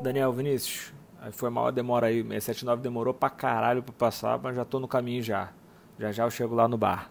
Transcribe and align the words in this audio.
Daniel 0.00 0.32
Vinícius, 0.32 0.92
aí 1.20 1.30
foi 1.30 1.50
mal 1.50 1.66
a 1.66 1.70
demora 1.70 2.06
aí. 2.06 2.22
679 2.22 2.82
demorou 2.82 3.12
pra 3.12 3.28
caralho 3.28 3.82
pra 3.82 3.92
passar, 3.92 4.38
mas 4.42 4.56
já 4.56 4.64
tô 4.64 4.80
no 4.80 4.88
caminho 4.88 5.22
já. 5.22 5.50
Já 5.98 6.10
já 6.10 6.24
eu 6.24 6.30
chego 6.30 6.54
lá 6.54 6.66
no 6.66 6.78
bar. 6.78 7.10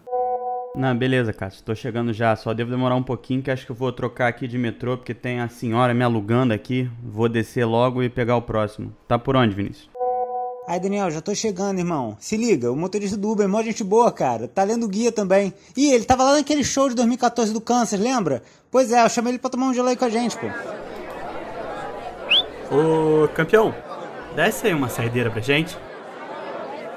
Não, 0.74 0.96
beleza, 0.96 1.32
Cássio. 1.32 1.64
Tô 1.64 1.74
chegando 1.74 2.12
já. 2.12 2.34
Só 2.36 2.52
devo 2.52 2.70
demorar 2.70 2.94
um 2.96 3.02
pouquinho, 3.02 3.42
que 3.42 3.50
acho 3.50 3.64
que 3.66 3.72
eu 3.72 3.76
vou 3.76 3.92
trocar 3.92 4.28
aqui 4.28 4.46
de 4.46 4.58
metrô, 4.58 4.96
porque 4.96 5.14
tem 5.14 5.40
a 5.40 5.48
senhora 5.48 5.94
me 5.94 6.04
alugando 6.04 6.52
aqui. 6.52 6.90
Vou 7.02 7.28
descer 7.28 7.64
logo 7.64 8.02
e 8.02 8.08
pegar 8.08 8.36
o 8.36 8.42
próximo. 8.42 8.94
Tá 9.06 9.18
por 9.18 9.36
onde, 9.36 9.54
Vinícius? 9.54 9.88
Aí, 10.68 10.78
Daniel, 10.78 11.10
já 11.10 11.20
tô 11.20 11.34
chegando, 11.34 11.78
irmão. 11.78 12.16
Se 12.20 12.36
liga, 12.36 12.70
o 12.70 12.76
motorista 12.76 13.16
do 13.16 13.30
Uber 13.30 13.46
é 13.46 13.48
mó 13.48 13.60
gente 13.62 13.82
boa, 13.82 14.12
cara. 14.12 14.46
Tá 14.46 14.62
lendo 14.62 14.86
guia 14.86 15.10
também. 15.10 15.52
Ih, 15.76 15.92
ele 15.92 16.04
tava 16.04 16.22
lá 16.22 16.34
naquele 16.34 16.62
show 16.62 16.88
de 16.88 16.94
2014 16.94 17.52
do 17.52 17.60
Câncer, 17.60 17.96
lembra? 17.98 18.42
Pois 18.70 18.92
é, 18.92 19.04
eu 19.04 19.08
chamei 19.08 19.32
ele 19.32 19.38
pra 19.40 19.50
tomar 19.50 19.66
um 19.66 19.74
gelo 19.74 19.88
aí 19.88 19.96
com 19.96 20.04
a 20.04 20.10
gente, 20.10 20.36
pô. 20.36 20.46
Ô, 22.70 23.26
campeão, 23.28 23.74
desce 24.36 24.68
aí 24.68 24.74
uma 24.74 24.88
saideira 24.88 25.28
pra 25.30 25.40
gente. 25.40 25.76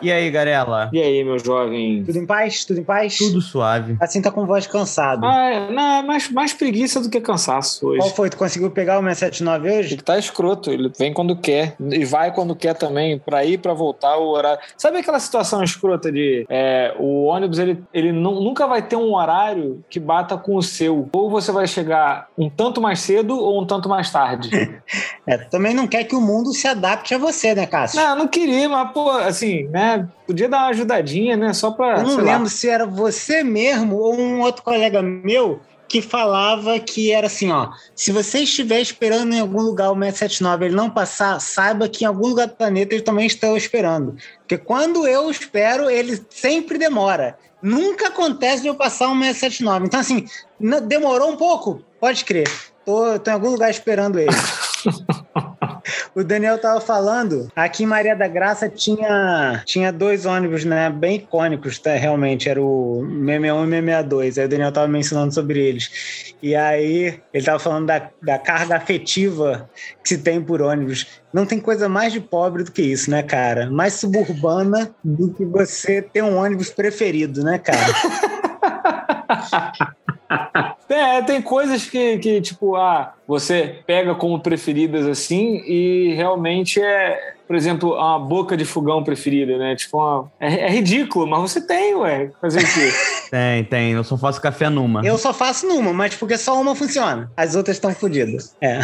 E 0.04 0.12
aí, 0.12 0.30
Garela? 0.30 0.90
E 0.92 1.02
aí, 1.02 1.24
meu 1.24 1.40
jovem? 1.40 2.04
Tudo 2.04 2.18
em 2.18 2.26
paz? 2.26 2.66
Tudo 2.66 2.82
em 2.82 2.84
paz? 2.84 3.18
Tudo 3.18 3.40
suave. 3.40 3.96
Assim 4.02 4.22
tá 4.22 4.30
com 4.30 4.46
voz 4.46 4.68
cansado. 4.68 5.26
Ah, 5.26 5.50
é, 5.50 5.72
não, 5.72 6.00
é 6.00 6.02
mais, 6.02 6.30
mais 6.30 6.52
preguiça 6.52 7.00
do 7.00 7.10
que 7.10 7.22
cansaço 7.22 7.88
hoje. 7.88 8.00
Qual 8.00 8.10
foi? 8.10 8.30
Tu 8.30 8.36
conseguiu 8.36 8.70
pegar 8.70 9.00
o 9.00 9.02
679 9.02 9.72
hoje? 9.72 9.94
Ele 9.94 10.02
tá 10.02 10.20
escroto, 10.20 10.70
ele 10.72 10.92
vem 11.00 11.14
quando 11.14 11.38
quer 11.38 11.78
e 11.80 12.04
vai 12.04 12.34
quando 12.34 12.54
quer 12.54 12.74
também, 12.74 13.18
pra 13.18 13.46
ir, 13.46 13.60
pra 13.60 13.74
voltar 13.74 14.18
o 14.18 14.28
horário. 14.28 14.60
Sabe 14.76 14.98
aquela 14.98 15.22
situação 15.22 15.64
escrota 15.64 16.12
de 16.12 16.46
é, 16.50 16.94
o 17.00 17.24
ônibus, 17.24 17.58
ele, 17.58 17.82
ele 17.94 18.12
não, 18.12 18.42
nunca 18.42 18.68
vai 18.68 18.82
ter 18.82 18.98
um 18.98 19.14
horário 19.14 19.86
que 19.90 20.02
bata 20.02 20.36
com 20.38 20.58
o 20.58 20.62
seu. 20.62 21.08
Ou 21.14 21.30
você 21.30 21.50
vai 21.54 21.66
chegar 21.66 22.28
um 22.38 22.50
tanto 22.50 22.82
mais 22.82 23.00
cedo 23.00 23.40
ou 23.40 23.62
um 23.62 23.66
tanto 23.66 23.88
mais 23.88 24.12
tarde. 24.12 24.50
é, 25.26 25.38
tu 25.38 25.50
também 25.50 25.74
não 25.74 25.88
quer 25.88 26.04
que 26.04 26.16
o 26.16 26.20
mundo 26.20 26.52
se 26.52 26.68
adapte 26.68 27.16
a 27.16 27.18
você, 27.18 27.56
né, 27.56 27.66
Cássio? 27.66 28.02
Não, 28.02 28.18
não 28.18 28.28
queria, 28.28 28.68
mas, 28.68 28.92
pô, 28.92 29.10
assim, 29.12 29.64
né? 29.70 29.93
Podia 30.26 30.50
dar 30.50 30.58
uma 30.60 30.68
ajudadinha, 30.68 31.36
né? 31.36 31.54
Só 31.54 31.72
pra. 31.72 31.98
Eu 31.98 32.04
não 32.04 32.18
lembro 32.18 32.44
lá. 32.44 32.50
se 32.50 32.70
era 32.70 32.86
você 32.86 33.44
mesmo 33.44 33.98
ou 33.98 34.16
um 34.16 34.42
outro 34.42 34.64
colega 34.64 35.02
meu 35.02 35.62
que 35.88 36.02
falava 36.02 36.80
que 36.80 37.12
era 37.12 37.28
assim, 37.28 37.52
ó, 37.52 37.70
se 37.96 38.12
você 38.12 38.40
estiver 38.40 38.82
esperando 38.82 39.32
em 39.32 39.40
algum 39.40 39.62
lugar 39.62 39.92
o 39.92 39.96
679 39.96 40.66
ele 40.66 40.76
não 40.76 40.90
passar, 40.90 41.40
saiba 41.40 41.88
que 41.88 42.04
em 42.04 42.08
algum 42.08 42.30
lugar 42.30 42.48
do 42.48 42.56
planeta 42.56 42.96
ele 42.96 43.04
também 43.04 43.28
está 43.28 43.56
esperando. 43.56 44.16
Porque 44.40 44.58
quando 44.58 45.08
eu 45.08 45.30
espero, 45.30 45.92
ele 45.92 46.20
sempre 46.32 46.80
demora. 46.80 47.38
Nunca 47.62 48.08
acontece 48.08 48.64
de 48.64 48.70
eu 48.70 48.76
passar 48.76 49.08
um 49.10 49.22
679. 49.22 49.86
Então, 49.86 50.00
assim, 50.00 50.26
demorou 50.88 51.30
um 51.30 51.38
pouco? 51.38 51.84
Pode 52.00 52.26
crer. 52.26 52.50
Tô, 52.84 53.20
tô 53.20 53.30
em 53.30 53.34
algum 53.34 53.52
lugar 53.52 53.70
esperando 53.70 54.20
ele. 54.20 54.32
o 56.16 56.24
Daniel 56.24 56.58
tava 56.58 56.80
falando, 56.80 57.50
aqui 57.56 57.84
em 57.84 57.88
Maria 57.88 58.16
da 58.16 58.28
Graça 58.28 58.70
tinha, 58.70 59.62
tinha 59.66 59.92
dois 59.92 60.26
ônibus, 60.26 60.64
né, 60.64 60.90
bem 60.90 61.18
icônicos, 61.18 61.80
tá, 61.80 61.96
realmente, 61.96 62.48
era 62.48 62.62
o 62.62 63.06
661 63.26 63.64
e 63.64 63.70
662, 63.70 64.38
aí 64.38 64.46
o 64.46 64.50
Daniel 64.50 64.72
tava 64.72 64.88
mencionando 64.88 65.34
sobre 65.34 65.60
eles. 65.60 66.36
E 66.42 66.56
aí 66.56 67.20
ele 67.34 67.46
tava 67.46 67.60
falando 67.60 67.88
da, 67.88 68.10
da 68.22 68.38
carga 68.38 68.76
afetiva 68.76 69.70
que 70.04 70.10
se 70.10 70.18
tem 70.18 70.42
por 70.42 70.62
ônibus. 70.62 71.22
Não 71.34 71.46
tem 71.46 71.60
coisa 71.60 71.90
mais 71.90 72.14
de 72.14 72.20
pobre 72.20 72.64
do 72.64 72.72
que 72.72 72.82
isso, 72.82 73.10
né, 73.10 73.24
cara? 73.24 73.72
Mais 73.72 73.94
suburbana 73.94 74.94
do 75.04 75.34
que 75.34 75.46
você 75.46 76.02
ter 76.02 76.22
um 76.22 76.38
ônibus 76.38 76.70
preferido, 76.70 77.44
né, 77.44 77.58
cara? 77.58 77.80
É, 80.90 81.22
tem 81.22 81.42
coisas 81.42 81.86
que, 81.86 82.18
que, 82.20 82.42
tipo, 82.42 82.76
ah, 82.76 83.14
você 83.28 83.80
pega 83.86 84.14
como 84.14 84.40
preferidas 84.40 85.08
assim 85.08 85.64
e 85.66 86.14
realmente 86.14 86.82
é, 86.82 87.34
por 87.48 87.56
exemplo, 87.56 87.96
uma 87.96 88.20
boca 88.20 88.56
de 88.56 88.66
fogão 88.66 89.04
preferida, 89.04 89.58
né? 89.58 89.76
Tipo, 89.76 89.98
uma, 89.98 90.32
é, 90.40 90.66
é, 90.66 90.70
ridículo, 90.70 91.28
mas 91.28 91.52
você 91.52 91.62
tem, 91.62 91.96
ué. 91.96 92.32
Fazer 92.42 92.60
o 92.60 92.66
quê? 92.66 92.92
tem, 93.30 93.64
tem. 93.64 93.92
Eu 93.92 94.04
só 94.04 94.18
faço 94.18 94.42
café 94.42 94.70
numa. 94.70 95.06
Eu 95.06 95.18
só 95.18 95.34
faço 95.34 95.68
numa, 95.68 95.94
mas 95.94 96.16
porque 96.16 96.38
só 96.38 96.60
uma 96.60 96.76
funciona. 96.76 97.32
As 97.36 97.56
outras 97.56 97.78
estão 97.78 97.94
fodidas. 97.94 98.56
É. 98.62 98.80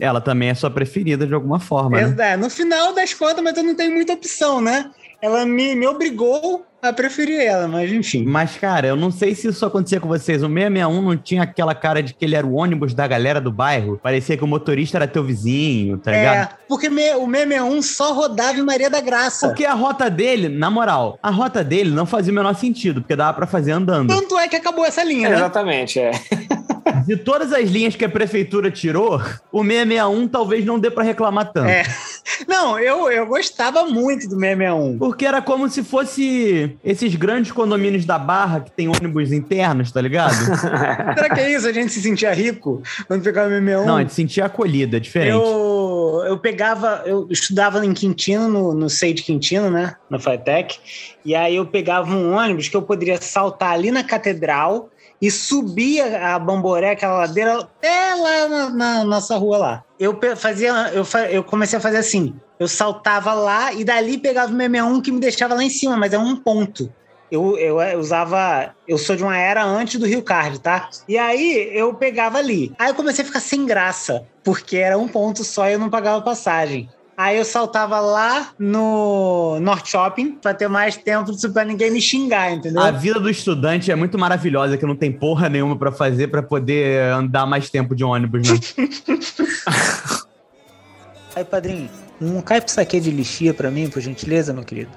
Ela 0.00 0.20
também 0.20 0.50
é 0.50 0.54
sua 0.54 0.70
preferida 0.70 1.26
de 1.26 1.34
alguma 1.34 1.58
forma. 1.58 1.98
É, 1.98 2.06
né? 2.06 2.32
é, 2.32 2.36
no 2.36 2.50
final 2.50 2.92
das 2.92 3.14
contas, 3.14 3.42
mas 3.42 3.56
eu 3.56 3.64
não 3.64 3.74
tenho 3.74 3.92
muita 3.92 4.12
opção, 4.12 4.60
né? 4.60 4.90
Ela 5.26 5.44
me, 5.44 5.74
me 5.74 5.88
obrigou 5.88 6.64
a 6.80 6.92
preferir 6.92 7.40
ela, 7.40 7.66
mas 7.66 7.90
enfim. 7.90 8.24
Mas, 8.24 8.56
cara, 8.56 8.86
eu 8.86 8.94
não 8.94 9.10
sei 9.10 9.34
se 9.34 9.48
isso 9.48 9.66
acontecia 9.66 9.98
com 9.98 10.06
vocês. 10.06 10.40
O 10.40 10.46
661 10.46 11.02
não 11.02 11.16
tinha 11.16 11.42
aquela 11.42 11.74
cara 11.74 12.00
de 12.00 12.14
que 12.14 12.24
ele 12.24 12.36
era 12.36 12.46
o 12.46 12.54
ônibus 12.54 12.94
da 12.94 13.08
galera 13.08 13.40
do 13.40 13.50
bairro. 13.50 13.98
Parecia 14.00 14.36
que 14.36 14.44
o 14.44 14.46
motorista 14.46 14.98
era 14.98 15.08
teu 15.08 15.24
vizinho, 15.24 15.98
tá 15.98 16.12
ligado? 16.12 16.36
É, 16.36 16.48
porque 16.68 16.88
me, 16.88 17.12
o 17.16 17.26
661 17.26 17.82
só 17.82 18.12
rodava 18.12 18.56
em 18.56 18.62
Maria 18.62 18.88
da 18.88 19.00
Graça. 19.00 19.48
Porque 19.48 19.64
a 19.64 19.74
rota 19.74 20.08
dele, 20.08 20.48
na 20.48 20.70
moral, 20.70 21.18
a 21.20 21.30
rota 21.30 21.64
dele 21.64 21.90
não 21.90 22.06
fazia 22.06 22.30
o 22.30 22.36
menor 22.36 22.54
sentido, 22.54 23.00
porque 23.00 23.16
dava 23.16 23.34
para 23.34 23.48
fazer 23.48 23.72
andando. 23.72 24.14
Tanto 24.14 24.38
é 24.38 24.46
que 24.46 24.54
acabou 24.54 24.84
essa 24.84 25.02
linha, 25.02 25.26
é, 25.26 25.30
né? 25.30 25.36
Exatamente, 25.38 25.98
é. 25.98 26.12
De 27.04 27.16
todas 27.16 27.52
as 27.52 27.68
linhas 27.68 27.96
que 27.96 28.04
a 28.04 28.08
prefeitura 28.08 28.70
tirou, 28.70 29.20
o 29.50 29.64
661 29.64 30.28
talvez 30.28 30.64
não 30.64 30.78
dê 30.78 30.88
para 30.88 31.02
reclamar 31.02 31.52
tanto. 31.52 31.68
É. 31.68 31.82
Não, 32.46 32.78
eu, 32.78 33.10
eu 33.10 33.26
gostava 33.26 33.84
muito 33.84 34.28
do 34.28 34.38
661. 34.38 34.98
Porque 34.98 35.26
era 35.26 35.40
como 35.40 35.68
se 35.68 35.82
fosse 35.82 36.76
esses 36.84 37.14
grandes 37.14 37.52
condomínios 37.52 38.04
da 38.04 38.18
Barra 38.18 38.60
que 38.60 38.70
tem 38.70 38.88
ônibus 38.88 39.32
internos, 39.32 39.90
tá 39.92 40.00
ligado? 40.00 40.34
Será 41.14 41.34
que 41.34 41.40
é 41.40 41.52
isso? 41.52 41.66
A 41.66 41.72
gente 41.72 41.92
se 41.92 42.00
sentia 42.00 42.32
rico 42.32 42.82
quando 43.06 43.22
pegava 43.22 43.48
o 43.48 43.50
661? 43.50 43.86
Não, 43.86 43.96
a 43.96 44.00
gente 44.00 44.10
se 44.10 44.16
sentia 44.16 44.44
acolhida, 44.46 44.96
é 44.96 45.00
diferente. 45.00 45.32
Eu, 45.32 46.24
eu 46.26 46.38
pegava, 46.38 47.02
eu 47.06 47.26
estudava 47.30 47.84
em 47.84 47.92
Quintino, 47.92 48.48
no, 48.48 48.74
no 48.74 48.90
SEI 48.90 49.14
de 49.14 49.22
Quintino, 49.22 49.70
né? 49.70 49.94
Na 50.10 50.18
FATEC. 50.18 50.78
E 51.24 51.34
aí 51.34 51.56
eu 51.56 51.66
pegava 51.66 52.14
um 52.14 52.34
ônibus 52.34 52.68
que 52.68 52.76
eu 52.76 52.82
poderia 52.82 53.20
saltar 53.20 53.72
ali 53.72 53.90
na 53.90 54.04
catedral 54.04 54.90
e 55.20 55.30
subia 55.30 56.34
a 56.34 56.38
Bamboré, 56.38 56.90
aquela 56.90 57.18
ladeira, 57.18 57.58
até 57.60 58.14
lá 58.14 58.48
na, 58.48 58.70
na 58.70 59.04
nossa 59.04 59.36
rua 59.36 59.58
lá. 59.58 59.84
Eu 59.98 60.18
fazia, 60.36 60.72
eu, 60.92 61.04
eu 61.30 61.42
comecei 61.42 61.78
a 61.78 61.82
fazer 61.82 61.98
assim, 61.98 62.34
eu 62.58 62.68
saltava 62.68 63.32
lá 63.32 63.72
e 63.72 63.84
dali 63.84 64.18
pegava 64.18 64.52
o 64.52 64.56
661 64.56 65.00
que 65.00 65.12
me 65.12 65.20
deixava 65.20 65.54
lá 65.54 65.62
em 65.62 65.70
cima, 65.70 65.96
mas 65.96 66.12
é 66.12 66.18
um 66.18 66.36
ponto. 66.36 66.92
Eu, 67.30 67.58
eu, 67.58 67.80
eu, 67.80 67.98
usava. 67.98 68.74
Eu 68.86 68.96
sou 68.98 69.16
de 69.16 69.24
uma 69.24 69.36
era 69.36 69.64
antes 69.64 69.98
do 69.98 70.06
Rio 70.06 70.22
Card, 70.22 70.60
tá? 70.60 70.88
E 71.08 71.18
aí 71.18 71.70
eu 71.72 71.92
pegava 71.94 72.38
ali. 72.38 72.72
Aí 72.78 72.88
eu 72.88 72.94
comecei 72.94 73.24
a 73.24 73.26
ficar 73.26 73.40
sem 73.40 73.66
graça, 73.66 74.24
porque 74.44 74.76
era 74.76 74.96
um 74.96 75.08
ponto 75.08 75.42
só 75.42 75.68
e 75.68 75.72
eu 75.72 75.78
não 75.78 75.90
pagava 75.90 76.22
passagem. 76.22 76.88
Aí 77.16 77.38
eu 77.38 77.44
saltava 77.46 77.98
lá 77.98 78.50
no 78.58 79.58
North 79.60 79.86
Shopping 79.86 80.32
pra 80.32 80.52
ter 80.52 80.68
mais 80.68 80.98
tempo 80.98 81.32
pra 81.50 81.64
ninguém 81.64 81.90
me 81.90 82.00
xingar, 82.00 82.52
entendeu? 82.52 82.82
A 82.82 82.90
vida 82.90 83.18
do 83.18 83.30
estudante 83.30 83.90
é 83.90 83.96
muito 83.96 84.18
maravilhosa, 84.18 84.76
que 84.76 84.84
não 84.84 84.94
tem 84.94 85.10
porra 85.10 85.48
nenhuma 85.48 85.78
para 85.78 85.90
fazer 85.90 86.28
para 86.28 86.42
poder 86.42 87.10
andar 87.12 87.46
mais 87.46 87.70
tempo 87.70 87.94
de 87.94 88.04
ônibus, 88.04 88.46
né? 88.50 88.58
Aí, 91.34 91.44
padrinho, 91.44 91.88
um 92.20 92.42
caipo 92.42 92.70
saque 92.70 93.00
de 93.00 93.10
lixia 93.10 93.54
para 93.54 93.70
mim, 93.70 93.88
por 93.88 94.00
gentileza, 94.00 94.52
meu 94.52 94.64
querido. 94.64 94.90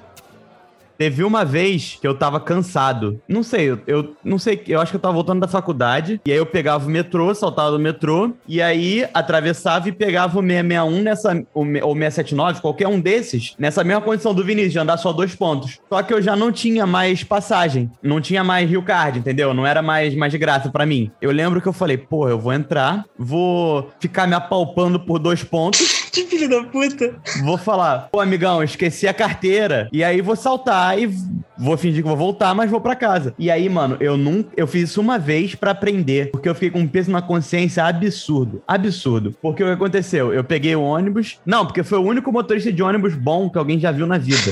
Teve 0.99 1.23
uma 1.23 1.45
vez 1.45 1.97
que 2.01 2.05
eu 2.05 2.13
tava 2.13 2.41
cansado. 2.41 3.21
Não 3.25 3.41
sei, 3.41 3.69
eu, 3.69 3.79
eu, 3.87 4.15
não 4.21 4.37
sei, 4.37 4.61
eu 4.67 4.81
acho 4.81 4.91
que 4.91 4.97
eu 4.97 5.01
tava 5.01 5.13
voltando 5.13 5.39
da 5.39 5.47
faculdade. 5.47 6.19
E 6.25 6.31
aí 6.33 6.37
eu 6.37 6.45
pegava 6.45 6.85
o 6.85 6.89
metrô, 6.89 7.33
saltava 7.33 7.71
do 7.71 7.79
metrô. 7.79 8.33
E 8.45 8.61
aí 8.61 9.07
atravessava 9.13 9.87
e 9.87 9.93
pegava 9.93 10.37
o 10.37 10.41
661 10.41 11.01
nessa. 11.01 11.41
Ou 11.53 11.63
679, 11.63 12.59
qualquer 12.59 12.89
um 12.89 12.99
desses, 12.99 13.55
nessa 13.57 13.81
mesma 13.81 14.01
condição 14.01 14.33
do 14.33 14.43
Vinícius, 14.43 14.73
de 14.73 14.79
andar 14.79 14.97
só 14.97 15.13
dois 15.13 15.33
pontos. 15.33 15.79
Só 15.87 16.03
que 16.03 16.13
eu 16.13 16.21
já 16.21 16.35
não 16.35 16.51
tinha 16.51 16.85
mais 16.85 17.23
passagem. 17.23 17.89
Não 18.03 18.19
tinha 18.19 18.43
mais 18.43 18.69
Rio 18.69 18.83
Card, 18.83 19.19
entendeu? 19.19 19.53
Não 19.53 19.65
era 19.65 19.81
mais, 19.81 20.13
mais 20.13 20.33
de 20.33 20.37
graça 20.37 20.69
para 20.69 20.85
mim. 20.85 21.09
Eu 21.21 21.31
lembro 21.31 21.61
que 21.61 21.67
eu 21.69 21.73
falei, 21.73 21.97
pô, 21.97 22.27
eu 22.27 22.37
vou 22.37 22.51
entrar, 22.51 23.05
vou 23.17 23.89
ficar 24.01 24.27
me 24.27 24.35
apalpando 24.35 24.99
por 24.99 25.17
dois 25.17 25.45
pontos. 25.45 25.97
Que 26.09 26.25
filho 26.25 26.49
da 26.49 26.63
puta. 26.63 27.15
Vou 27.43 27.55
falar, 27.55 28.09
pô, 28.11 28.19
amigão, 28.19 28.63
esqueci 28.63 29.07
a 29.07 29.13
carteira. 29.13 29.87
E 29.93 30.03
aí 30.03 30.21
vou 30.21 30.35
saltar 30.35 30.88
e 30.97 31.09
vou 31.57 31.77
fingir 31.77 32.01
que 32.01 32.07
vou 32.07 32.17
voltar, 32.17 32.55
mas 32.55 32.71
vou 32.71 32.79
para 32.79 32.95
casa. 32.95 33.33
E 33.37 33.51
aí, 33.51 33.67
mano, 33.67 33.97
eu 33.99 34.17
nunca. 34.17 34.49
Eu 34.55 34.65
fiz 34.65 34.89
isso 34.89 35.01
uma 35.01 35.19
vez 35.19 35.55
para 35.55 35.71
aprender. 35.71 36.31
Porque 36.31 36.47
eu 36.47 36.53
fiquei 36.53 36.71
com 36.71 36.79
um 36.79 36.87
peso 36.87 37.11
na 37.11 37.21
consciência 37.21 37.83
absurdo. 37.83 38.63
Absurdo. 38.67 39.35
Porque 39.41 39.63
o 39.63 39.67
que 39.67 39.73
aconteceu? 39.73 40.33
Eu 40.33 40.43
peguei 40.43 40.75
o 40.75 40.81
ônibus. 40.81 41.39
Não, 41.45 41.65
porque 41.65 41.83
foi 41.83 41.99
o 41.99 42.03
único 42.03 42.31
motorista 42.31 42.71
de 42.71 42.81
ônibus 42.81 43.15
bom 43.15 43.49
que 43.49 43.57
alguém 43.57 43.79
já 43.79 43.91
viu 43.91 44.07
na 44.07 44.17
vida. 44.17 44.51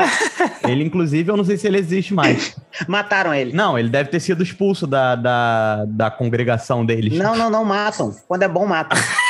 ele, 0.66 0.84
inclusive, 0.84 1.30
eu 1.30 1.36
não 1.36 1.44
sei 1.44 1.56
se 1.56 1.66
ele 1.66 1.78
existe 1.78 2.14
mais. 2.14 2.56
Mataram 2.88 3.34
ele. 3.34 3.52
Não, 3.52 3.78
ele 3.78 3.88
deve 3.88 4.08
ter 4.08 4.20
sido 4.20 4.42
expulso 4.42 4.86
da, 4.86 5.14
da, 5.14 5.84
da 5.86 6.10
congregação 6.10 6.84
deles. 6.84 7.18
Não, 7.18 7.36
não, 7.36 7.50
não 7.50 7.64
matam. 7.64 8.14
Quando 8.26 8.42
é 8.42 8.48
bom, 8.48 8.66
matam. 8.66 8.98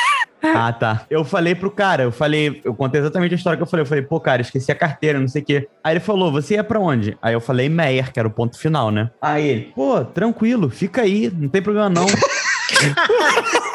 Ah, 0.55 0.73
tá. 0.73 1.05
Eu 1.09 1.23
falei 1.23 1.55
pro 1.55 1.71
cara, 1.71 2.03
eu 2.03 2.11
falei, 2.11 2.61
eu 2.63 2.73
contei 2.73 3.01
exatamente 3.01 3.33
a 3.33 3.37
história 3.37 3.57
que 3.57 3.63
eu 3.63 3.67
falei. 3.67 3.81
Eu 3.81 3.87
falei, 3.87 4.03
pô, 4.03 4.19
cara, 4.19 4.41
esqueci 4.41 4.71
a 4.71 4.75
carteira, 4.75 5.19
não 5.19 5.27
sei 5.27 5.41
o 5.41 5.45
quê. 5.45 5.67
Aí 5.83 5.93
ele 5.93 5.99
falou, 5.99 6.31
você 6.31 6.55
ia 6.55 6.63
pra 6.63 6.79
onde? 6.79 7.17
Aí 7.21 7.33
eu 7.33 7.41
falei, 7.41 7.69
Meyer, 7.69 8.11
que 8.11 8.19
era 8.19 8.27
o 8.27 8.31
ponto 8.31 8.57
final, 8.57 8.91
né? 8.91 9.09
Aí 9.21 9.47
ele, 9.47 9.71
pô, 9.75 10.03
tranquilo, 10.03 10.69
fica 10.69 11.01
aí, 11.01 11.31
não 11.35 11.49
tem 11.49 11.61
problema 11.61 11.89
não. 11.89 12.05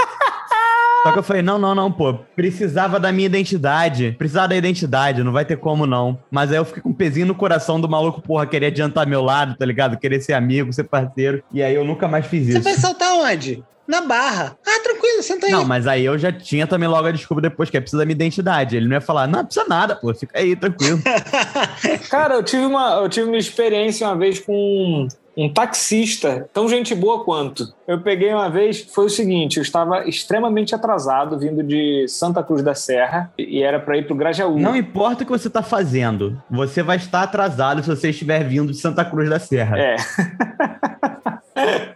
Só 1.03 1.13
que 1.13 1.19
eu 1.19 1.23
falei, 1.23 1.43
não, 1.43 1.59
não, 1.59 1.75
não, 1.75 1.91
pô, 1.91 2.15
precisava 2.37 3.01
da 3.01 3.11
minha 3.11 3.27
identidade. 3.27 4.15
Precisava 4.19 4.49
da 4.49 4.57
identidade, 4.57 5.23
não 5.25 5.33
vai 5.33 5.45
ter 5.45 5.57
como 5.57 5.87
não. 5.87 6.19
Mas 6.31 6.51
aí 6.51 6.57
eu 6.57 6.65
fiquei 6.65 6.83
com 6.83 6.91
um 6.91 6.95
pezinho 6.95 7.27
no 7.27 7.35
coração 7.35 7.81
do 7.81 7.89
maluco, 7.89 8.23
porra, 8.23 8.47
querer 8.47 8.67
adiantar 8.67 9.07
meu 9.07 9.23
lado, 9.23 9.57
tá 9.57 9.65
ligado? 9.67 9.99
Querer 9.99 10.21
ser 10.21 10.35
amigo, 10.35 10.73
ser 10.73 10.85
parceiro. 10.85 11.43
E 11.53 11.63
aí 11.63 11.75
eu 11.75 11.85
nunca 11.85 12.07
mais 12.07 12.27
fiz 12.27 12.47
Você 12.47 12.53
isso. 12.53 12.63
vai 12.63 12.75
saltar 12.75 13.13
onde? 13.15 13.63
Na 13.87 14.01
barra. 14.01 14.57
Ah, 14.65 14.81
tranquilo, 14.83 15.23
senta 15.23 15.47
aí. 15.47 15.53
Não, 15.53 15.65
mas 15.65 15.89
aí 15.89 16.05
eu 16.05 16.17
já 16.17 16.31
tinha 16.31 16.69
também 16.69 16.89
logo 16.89 17.09
a 17.09 17.11
desculpa 17.11 17.41
depois 17.43 17.69
que 17.69 17.77
é 17.77 17.81
precisa 17.81 17.99
da 18.01 18.07
minha 18.07 18.15
identidade. 18.15 18.77
Ele 18.77 18.87
não 18.87 18.95
ia 18.95 19.01
falar, 19.01 19.27
não, 19.27 19.45
precisa 19.45 19.67
nada, 19.69 19.97
pô, 19.97 20.15
fica 20.15 20.39
aí, 20.39 20.55
tranquilo. 20.55 21.03
Cara, 22.09 22.35
eu 22.35 22.45
tive 22.45 22.65
uma, 22.65 23.01
eu 23.03 23.09
tive 23.09 23.27
uma 23.27 23.37
experiência 23.37 24.07
uma 24.07 24.17
vez 24.17 24.39
com 24.39 25.09
um, 25.37 25.53
taxista, 25.53 26.49
tão 26.53 26.69
gente 26.69 26.95
boa 26.95 27.25
quanto. 27.25 27.73
Eu 27.87 28.01
peguei 28.01 28.33
uma 28.33 28.49
vez, 28.49 28.81
foi 28.93 29.07
o 29.07 29.11
seguinte, 29.11 29.57
eu 29.57 29.63
estava 29.63 30.09
extremamente 30.09 30.75
atrasado, 30.75 31.39
vindo 31.39 31.63
de 31.63 32.07
Santa 32.09 32.43
Cruz 32.43 32.63
da 32.63 32.75
Serra, 32.75 33.33
e 33.39 33.63
era 33.63 33.81
para 33.81 33.97
ir 33.97 34.07
pro 34.07 34.15
Grajaú. 34.15 34.59
Não 34.59 34.77
importa 34.77 35.23
o 35.23 35.27
que 35.27 35.33
você 35.33 35.51
tá 35.51 35.63
fazendo, 35.63 36.41
você 36.51 36.83
vai 36.83 36.97
estar 36.97 37.23
atrasado 37.23 37.83
se 37.83 37.89
você 37.89 38.11
estiver 38.11 38.45
vindo 38.45 38.73
de 38.73 38.79
Santa 38.79 39.05
Cruz 39.05 39.29
da 39.29 39.39
Serra. 39.39 39.79
É. 39.79 39.97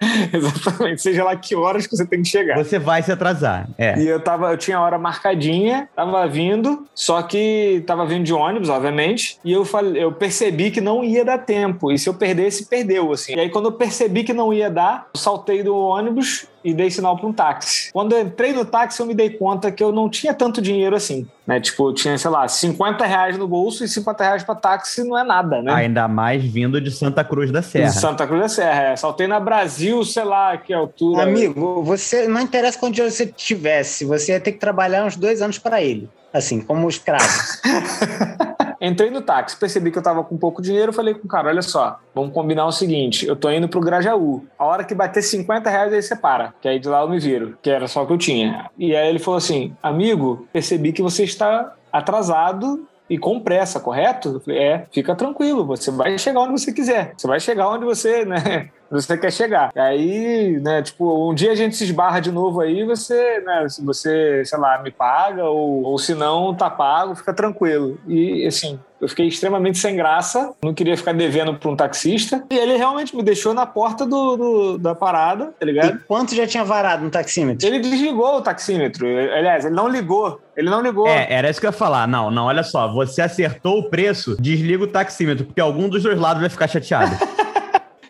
Exatamente, 0.33 1.03
seja 1.03 1.25
lá 1.25 1.37
que 1.37 1.55
horas 1.55 1.87
que 1.87 1.97
você 1.97 2.07
tem 2.07 2.23
que 2.23 2.29
chegar. 2.29 2.57
Você 2.57 2.79
vai 2.79 3.03
se 3.03 3.13
atrasar. 3.13 3.69
É. 3.79 3.99
E 3.99 4.07
eu 4.07 4.21
tava, 4.21 4.51
eu 4.51 4.57
tinha 4.57 4.79
a 4.79 4.83
hora 4.83 4.99
marcadinha, 4.99 5.89
tava 5.95 6.27
vindo, 6.27 6.85
só 6.95 7.23
que 7.23 7.83
tava 7.87 8.07
vindo 8.07 8.25
de 8.25 8.33
ônibus, 8.33 8.69
obviamente, 8.69 9.39
e 9.45 9.53
eu 9.53 9.65
falei, 9.65 10.03
eu 10.03 10.13
percebi 10.13 10.71
que 10.71 10.81
não 10.81 11.05
ia 11.05 11.25
dar 11.25 11.39
tempo. 11.39 11.93
E 11.93 11.99
se 11.99 12.09
eu 12.09 12.15
perdesse, 12.15 12.67
perdeu, 12.67 13.13
assim. 13.13 13.35
E 13.35 13.41
aí, 13.41 13.49
quando 13.51 13.67
eu 13.67 13.73
percebi 13.73 14.25
que 14.25 14.33
não 14.33 14.53
ia 14.53 14.71
dar, 14.71 15.09
eu 15.15 15.21
saltei 15.21 15.63
do 15.63 15.77
ônibus 15.77 16.47
e 16.67 16.75
dei 16.75 16.91
sinal 16.91 17.17
para 17.17 17.29
um 17.29 17.33
táxi. 17.33 17.93
Quando 17.93 18.13
eu 18.13 18.23
entrei 18.23 18.53
no 18.53 18.65
táxi, 18.65 18.99
eu 18.99 19.07
me 19.07 19.15
dei 19.15 19.31
conta 19.31 19.71
que 19.71 19.83
eu 19.83 19.93
não 19.93 20.11
tinha 20.11 20.35
tanto 20.35 20.61
dinheiro 20.61 20.97
assim. 20.97 21.25
Né? 21.47 21.61
Tipo, 21.61 21.91
eu 21.91 21.95
tinha, 21.95 22.19
sei 22.19 22.29
lá, 22.29 22.49
50 22.49 23.07
reais 23.07 23.39
no 23.39 23.47
bolso 23.47 23.85
e 23.85 23.89
50 23.89 24.25
reais 24.25 24.43
pra 24.43 24.57
táxi 24.57 25.05
não 25.05 25.17
é 25.17 25.23
nada, 25.23 25.63
né? 25.63 25.73
Ainda 25.73 26.09
mais 26.09 26.43
vindo 26.45 26.81
de 26.81 26.91
Santa 26.91 27.23
Cruz 27.23 27.53
da 27.53 27.63
Serra. 27.63 27.91
Santa 27.91 28.27
Cruz 28.27 28.41
da 28.41 28.49
Serra, 28.49 28.83
é. 28.83 28.97
Saltei 28.97 29.29
na 29.29 29.39
Brasil, 29.39 30.05
sei 30.05 30.25
lá, 30.25 30.57
que 30.57 30.75
altura. 30.75 31.23
Amigo, 31.23 31.85
você 31.85 32.27
não 32.27 32.41
interessa 32.41 32.77
quanto 32.77 32.95
dinheiro 32.95 33.15
você 33.15 33.27
tivesse, 33.27 34.05
você 34.05 34.33
ia 34.33 34.41
ter 34.41 34.51
que 34.51 34.59
trabalhar 34.59 35.05
uns 35.05 35.15
dois 35.15 35.41
anos 35.41 35.57
para 35.57 35.81
ele. 35.81 36.11
Assim, 36.35 36.61
como 36.61 36.89
escravo. 36.89 37.25
Entrei 38.81 39.11
no 39.11 39.23
táxi, 39.23 39.57
percebi 39.57 39.91
que 39.91 39.99
eu 39.99 40.03
tava 40.03 40.23
com 40.25 40.37
pouco 40.37 40.63
dinheiro, 40.63 40.93
falei 40.93 41.15
com 41.15 41.27
o 41.27 41.29
cara, 41.29 41.49
olha 41.49 41.63
só, 41.63 41.99
vamos 42.15 42.33
combinar 42.33 42.67
o 42.67 42.73
seguinte, 42.73 43.27
eu 43.27 43.37
tô 43.37 43.51
indo 43.51 43.69
pro 43.69 43.81
Grajaú. 43.81 44.45
A 44.59 44.65
hora 44.65 44.85
que 44.85 44.95
bater 44.95 45.23
50 45.23 45.69
reais, 45.69 45.93
aí 45.93 46.03
você 46.03 46.17
para, 46.17 46.55
que 46.61 46.69
aí 46.69 46.79
de 46.79 46.89
lá 46.89 47.03
eu 47.03 47.09
me 47.09 47.19
viro, 47.19 47.59
que 47.63 47.71
era 47.71 47.89
só 47.89 48.03
o 48.03 48.07
que 48.07 48.13
eu 48.13 48.19
tinha. 48.19 48.71
E 48.79 48.95
aí 48.95 49.09
ele 49.09 49.19
falou 49.19 49.39
assim, 49.39 49.75
amigo, 49.83 50.47
percebi 50.53 50.93
que 50.93 51.03
você 51.03 51.25
está 51.25 51.75
atrasado 51.93 52.87
e 53.09 53.19
com 53.19 53.41
pressa, 53.41 53.81
correto? 53.81 54.35
Eu 54.35 54.41
falei, 54.41 54.61
é, 54.61 54.87
fica 54.93 55.15
tranquilo, 55.15 55.65
você 55.65 55.91
vai 55.91 56.19
chegar 56.19 56.41
onde 56.41 56.61
você 56.61 56.73
quiser. 56.73 57.15
Você 57.17 57.27
vai 57.27 57.41
chegar 57.41 57.69
onde 57.69 57.85
você, 57.85 58.25
né, 58.27 58.71
você 58.91 59.17
quer 59.17 59.33
chegar. 59.33 59.71
Aí, 59.77 60.61
né, 60.61 60.83
tipo, 60.83 61.31
um 61.31 61.35
dia 61.35 61.53
a 61.53 61.55
gente 61.55 61.77
se 61.77 61.85
esbarra 61.85 62.21
de 62.21 62.33
novo 62.33 62.61
aí, 62.61 62.85
você, 62.85 63.41
né, 63.41 63.69
se 63.69 63.85
você, 63.85 64.43
sei 64.45 64.59
lá, 64.59 64.83
me 64.83 64.91
paga 64.91 65.45
ou, 65.45 65.83
ou 65.83 65.99
se 65.99 66.15
não, 66.15 66.55
tá 66.55 66.69
pago, 66.69 67.15
fica 67.15 67.33
tranquilo. 67.33 67.99
E, 68.07 68.47
assim, 68.47 68.79
eu 69.01 69.09
fiquei 69.09 69.27
extremamente 69.27 69.79
sem 69.79 69.95
graça, 69.97 70.53
não 70.65 70.73
queria 70.73 70.97
ficar 70.97 71.13
devendo 71.13 71.55
para 71.55 71.71
um 71.71 71.77
taxista. 71.77 72.45
E 72.51 72.57
ele 72.57 72.77
realmente 72.77 73.15
me 73.15 73.23
deixou 73.23 73.53
na 73.53 73.67
porta 73.67 74.07
do, 74.07 74.37
do- 74.37 74.79
da 74.79 74.95
parada, 74.95 75.47
tá 75.47 75.53
e 75.61 75.65
ligado? 75.67 76.01
quanto 76.09 76.35
já 76.35 76.47
tinha 76.47 76.65
varado 76.65 77.05
no 77.05 77.11
taxímetro? 77.11 77.67
Ele 77.67 77.79
desligou 77.79 78.37
o 78.39 78.41
taxímetro. 78.43 79.07
Aliás, 79.07 79.65
ele 79.65 79.75
não 79.75 79.89
ligou. 79.89 80.41
Ele 80.57 80.71
não 80.71 80.81
ligou. 80.81 81.07
É, 81.07 81.27
era 81.31 81.51
isso 81.51 81.61
que 81.61 81.67
eu 81.67 81.71
ia 81.71 81.73
falar. 81.77 82.09
Não, 82.09 82.31
não, 82.31 82.47
olha 82.47 82.63
só. 82.63 82.91
Você 82.95 83.21
acertou 83.21 83.79
o 83.79 83.91
preço, 83.91 84.37
desliga 84.41 84.85
o 84.85 84.87
taxímetro, 84.87 85.45
porque 85.45 85.61
algum 85.61 85.89
dos 85.89 86.03
dois 86.03 86.19
lados 86.19 86.41
vai 86.41 86.49
ficar 86.51 86.67
chateado. 86.69 87.15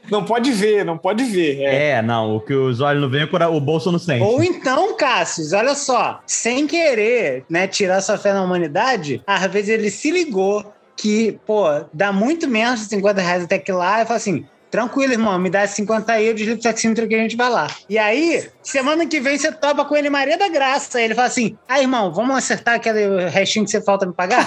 Não 0.08 0.24
pode 0.24 0.52
ver, 0.52 0.84
não 0.84 0.96
pode 0.96 1.24
ver. 1.24 1.60
É. 1.62 1.88
é, 1.90 2.00
não. 2.02 2.36
O 2.36 2.40
que 2.40 2.54
os 2.54 2.80
olhos 2.80 3.02
não 3.02 3.08
veem, 3.10 3.24
o 3.24 3.28
cora- 3.28 3.48
o 3.50 3.60
bolso 3.60 3.90
não 3.90 3.98
sente. 3.98 4.22
Ou 4.22 4.40
então, 4.40 4.96
Cassius, 4.96 5.52
olha 5.52 5.74
só, 5.74 6.20
sem 6.24 6.64
querer, 6.68 7.44
né, 7.50 7.66
tirar 7.66 8.00
sua 8.00 8.16
fé 8.16 8.32
na 8.32 8.40
humanidade, 8.44 9.20
às 9.26 9.44
vezes 9.50 9.68
ele 9.68 9.90
se 9.90 10.12
ligou 10.12 10.64
que, 10.96 11.38
pô, 11.46 11.66
dá 11.92 12.12
muito 12.12 12.48
menos 12.48 12.80
de 12.80 12.86
50 12.86 13.20
reais 13.20 13.44
até 13.44 13.58
que 13.58 13.70
lá, 13.70 14.02
e 14.02 14.06
fala 14.06 14.16
assim. 14.16 14.44
Tranquilo, 14.68 15.12
irmão, 15.12 15.38
me 15.38 15.48
dá 15.48 15.66
50 15.66 16.12
aí, 16.12 16.26
eu 16.26 16.34
desligo 16.34 16.58
o 16.58 16.62
taxímetro 16.62 17.06
que 17.06 17.14
a 17.14 17.18
gente 17.18 17.36
vai 17.36 17.48
lá. 17.48 17.68
E 17.88 17.96
aí, 17.96 18.50
semana 18.62 19.06
que 19.06 19.20
vem 19.20 19.38
você 19.38 19.52
topa 19.52 19.84
com 19.84 19.96
ele 19.96 20.10
Maria 20.10 20.36
da 20.36 20.48
Graça. 20.48 20.98
Aí 20.98 21.04
ele 21.04 21.14
fala 21.14 21.28
assim: 21.28 21.56
ah, 21.68 21.80
irmão, 21.80 22.12
vamos 22.12 22.36
acertar 22.36 22.74
aquele 22.74 23.28
restinho 23.28 23.64
que 23.64 23.70
você 23.70 23.80
falta 23.80 24.04
me 24.04 24.12
pagar? 24.12 24.44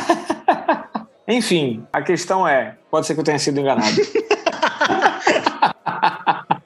Enfim, 1.26 1.84
a 1.92 2.02
questão 2.02 2.46
é: 2.46 2.76
pode 2.92 3.08
ser 3.08 3.14
que 3.14 3.22
eu 3.22 3.24
tenha 3.24 3.40
sido 3.40 3.62
enganado. 3.62 3.96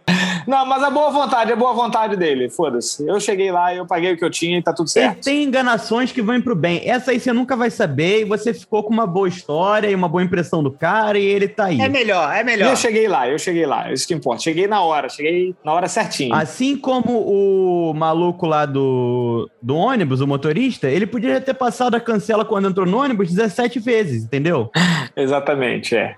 Não, 0.53 0.65
mas 0.67 0.83
a 0.83 0.89
boa 0.91 1.09
vontade, 1.09 1.51
a 1.51 1.55
boa 1.55 1.73
vontade 1.73 2.15
dele, 2.15 2.47
foda-se. 2.50 3.05
Eu 3.07 3.19
cheguei 3.19 3.51
lá, 3.51 3.73
eu 3.73 3.88
paguei 3.88 4.13
o 4.13 4.17
que 4.17 4.23
eu 4.23 4.29
tinha 4.29 4.59
e 4.59 4.61
tá 4.61 4.71
tudo 4.71 4.85
E 4.88 4.91
certo. 4.91 5.23
tem 5.23 5.44
enganações 5.44 6.11
que 6.11 6.21
vão 6.21 6.39
pro 6.39 6.55
bem. 6.55 6.81
Essa 6.88 7.09
aí 7.11 7.19
você 7.19 7.33
nunca 7.33 7.55
vai 7.55 7.71
saber 7.71 8.21
e 8.21 8.23
você 8.25 8.53
ficou 8.53 8.83
com 8.83 8.94
uma 8.94 9.07
boa 9.07 9.27
história 9.27 9.88
e 9.89 9.95
uma 9.95 10.07
boa 10.07 10.21
impressão 10.23 10.61
do 10.61 10.69
cara 10.71 11.17
e 11.17 11.25
ele 11.25 11.47
tá 11.47 11.65
aí. 11.65 11.81
É 11.81 11.89
melhor, 11.89 12.31
é 12.35 12.41
E 12.41 12.44
melhor. 12.44 12.69
eu 12.69 12.75
cheguei 12.77 13.07
lá, 13.07 13.27
eu 13.27 13.39
cheguei 13.39 13.65
lá, 13.65 13.91
isso 13.91 14.07
que 14.07 14.13
importa. 14.13 14.44
Cheguei 14.44 14.67
na 14.67 14.81
hora, 14.83 15.09
cheguei 15.09 15.55
na 15.65 15.73
hora 15.73 15.88
certinho. 15.88 16.35
Assim 16.35 16.77
como 16.77 17.11
o 17.19 17.91
maluco 17.95 18.45
lá 18.45 18.65
do, 18.67 19.49
do 19.59 19.75
ônibus, 19.75 20.21
o 20.21 20.27
motorista, 20.27 20.88
ele 20.88 21.07
podia 21.07 21.41
ter 21.41 21.56
passado 21.56 21.95
a 21.95 21.99
cancela 21.99 22.45
quando 22.45 22.69
entrou 22.69 22.85
no 22.85 23.01
ônibus 23.01 23.29
17 23.33 23.79
vezes, 23.79 24.23
entendeu? 24.23 24.69
Exatamente, 25.17 25.95
é. 25.95 26.15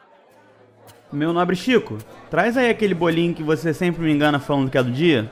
Meu 1.11 1.31
nobre 1.31 1.55
Chico, 1.55 1.97
traz 2.29 2.57
aí 2.57 2.69
aquele 2.69 2.93
bolinho 2.93 3.33
que 3.33 3.43
você 3.43 3.73
sempre 3.73 4.03
me 4.03 4.11
engana 4.11 4.39
falando 4.39 4.69
que 4.69 4.77
é 4.77 4.83
do 4.83 4.91
dia. 4.91 5.29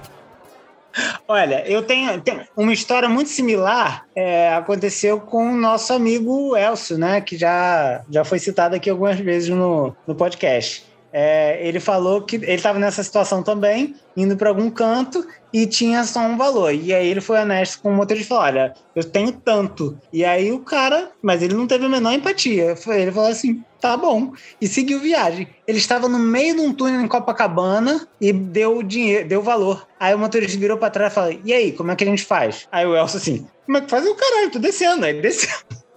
Olha, 1.28 1.68
eu 1.68 1.82
tenho, 1.82 2.22
tenho 2.22 2.42
uma 2.56 2.72
história 2.72 3.10
muito 3.10 3.30
similar. 3.30 4.06
é, 4.16 4.54
aconteceu 4.54 5.20
com 5.20 5.54
o 5.54 5.56
nosso 5.56 5.92
amigo 5.92 6.56
Elcio, 6.56 6.98
né? 6.98 7.20
Que 7.22 7.36
já, 7.38 8.04
já 8.10 8.24
foi 8.24 8.38
citado 8.40 8.76
aqui 8.76 8.90
algumas 8.90 9.20
vezes 9.20 9.50
no, 9.50 9.96
no 10.06 10.14
podcast. 10.14 10.86
É, 11.16 11.60
ele 11.62 11.80
falou 11.80 12.24
que 12.24 12.38
ele 12.38 12.54
estava 12.54 12.80
nessa 12.80 13.04
situação 13.04 13.44
também, 13.44 13.96
indo 14.18 14.36
para 14.36 14.50
algum 14.50 14.68
canto 14.72 15.24
e 15.54 15.68
tinha 15.68 16.04
só 16.04 16.22
um 16.22 16.36
valor. 16.36 16.74
E 16.74 16.92
aí 16.92 17.08
ele 17.08 17.22
foi 17.22 17.40
honesto 17.40 17.80
com 17.84 17.92
o 17.92 17.96
motorista 17.96 18.26
e 18.26 18.30
falou: 18.30 18.44
Olha, 18.44 18.74
eu 18.96 19.04
tenho 19.04 19.32
tanto. 19.32 19.96
E 20.12 20.26
aí 20.26 20.52
o 20.52 20.60
cara, 20.60 21.12
mas 21.22 21.44
ele 21.44 21.54
não 21.54 21.68
teve 21.68 21.86
a 21.86 21.90
menor 21.90 22.14
empatia. 22.14 22.76
Ele 22.88 23.12
falou 23.12 23.30
assim: 23.30 23.64
Tá 23.80 23.96
bom. 23.96 24.34
E 24.60 24.68
seguiu 24.68 25.00
viagem. 25.00 25.48
Ele 25.68 25.78
estava 25.78 26.10
no 26.10 26.18
meio 26.18 26.56
de 26.56 26.62
um 26.62 26.74
túnel 26.74 27.00
em 27.00 27.08
Copacabana 27.08 28.08
e 28.20 28.34
deu 28.34 28.78
o 28.78 28.84
dinheiro, 28.84 29.28
deu 29.28 29.44
valor. 29.44 29.88
Aí 30.00 30.16
o 30.16 30.18
motorista 30.18 30.58
virou 30.58 30.80
para 30.80 30.90
trás 30.90 31.12
e 31.12 31.16
falou: 31.16 31.40
E 31.46 31.54
aí, 31.54 31.72
como 31.74 31.92
é 31.92 31.96
que 31.96 32.04
a 32.04 32.08
gente 32.08 32.26
faz? 32.26 32.68
Aí 32.72 32.88
o 32.88 32.98
Elcio 32.98 33.18
assim: 33.18 33.48
Como 33.68 33.78
é 33.78 33.82
que 33.82 33.90
faz? 33.90 34.04
O 34.08 34.16
caralho, 34.16 34.52
tô 34.52 34.58
descendo. 34.58 35.06
Aí 35.06 35.22
desceu. 35.22 35.56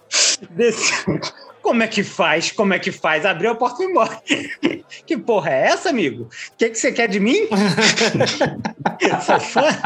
Desceu. 0.51 1.19
Como 1.67 1.83
é 1.83 1.87
que 1.87 2.01
faz? 2.01 2.49
Como 2.49 2.73
é 2.73 2.79
que 2.79 2.93
faz? 2.93 3.25
Abriu 3.25 3.51
a 3.51 3.55
porta 3.55 3.75
e 3.75 3.83
foi 3.83 3.91
embora. 3.91 4.21
Que 5.05 5.17
porra 5.17 5.51
é 5.51 5.67
essa, 5.67 5.89
amigo? 5.89 6.23
O 6.23 6.57
que, 6.57 6.69
que 6.69 6.77
você 6.77 6.93
quer 6.93 7.09
de 7.09 7.19
mim? 7.19 7.47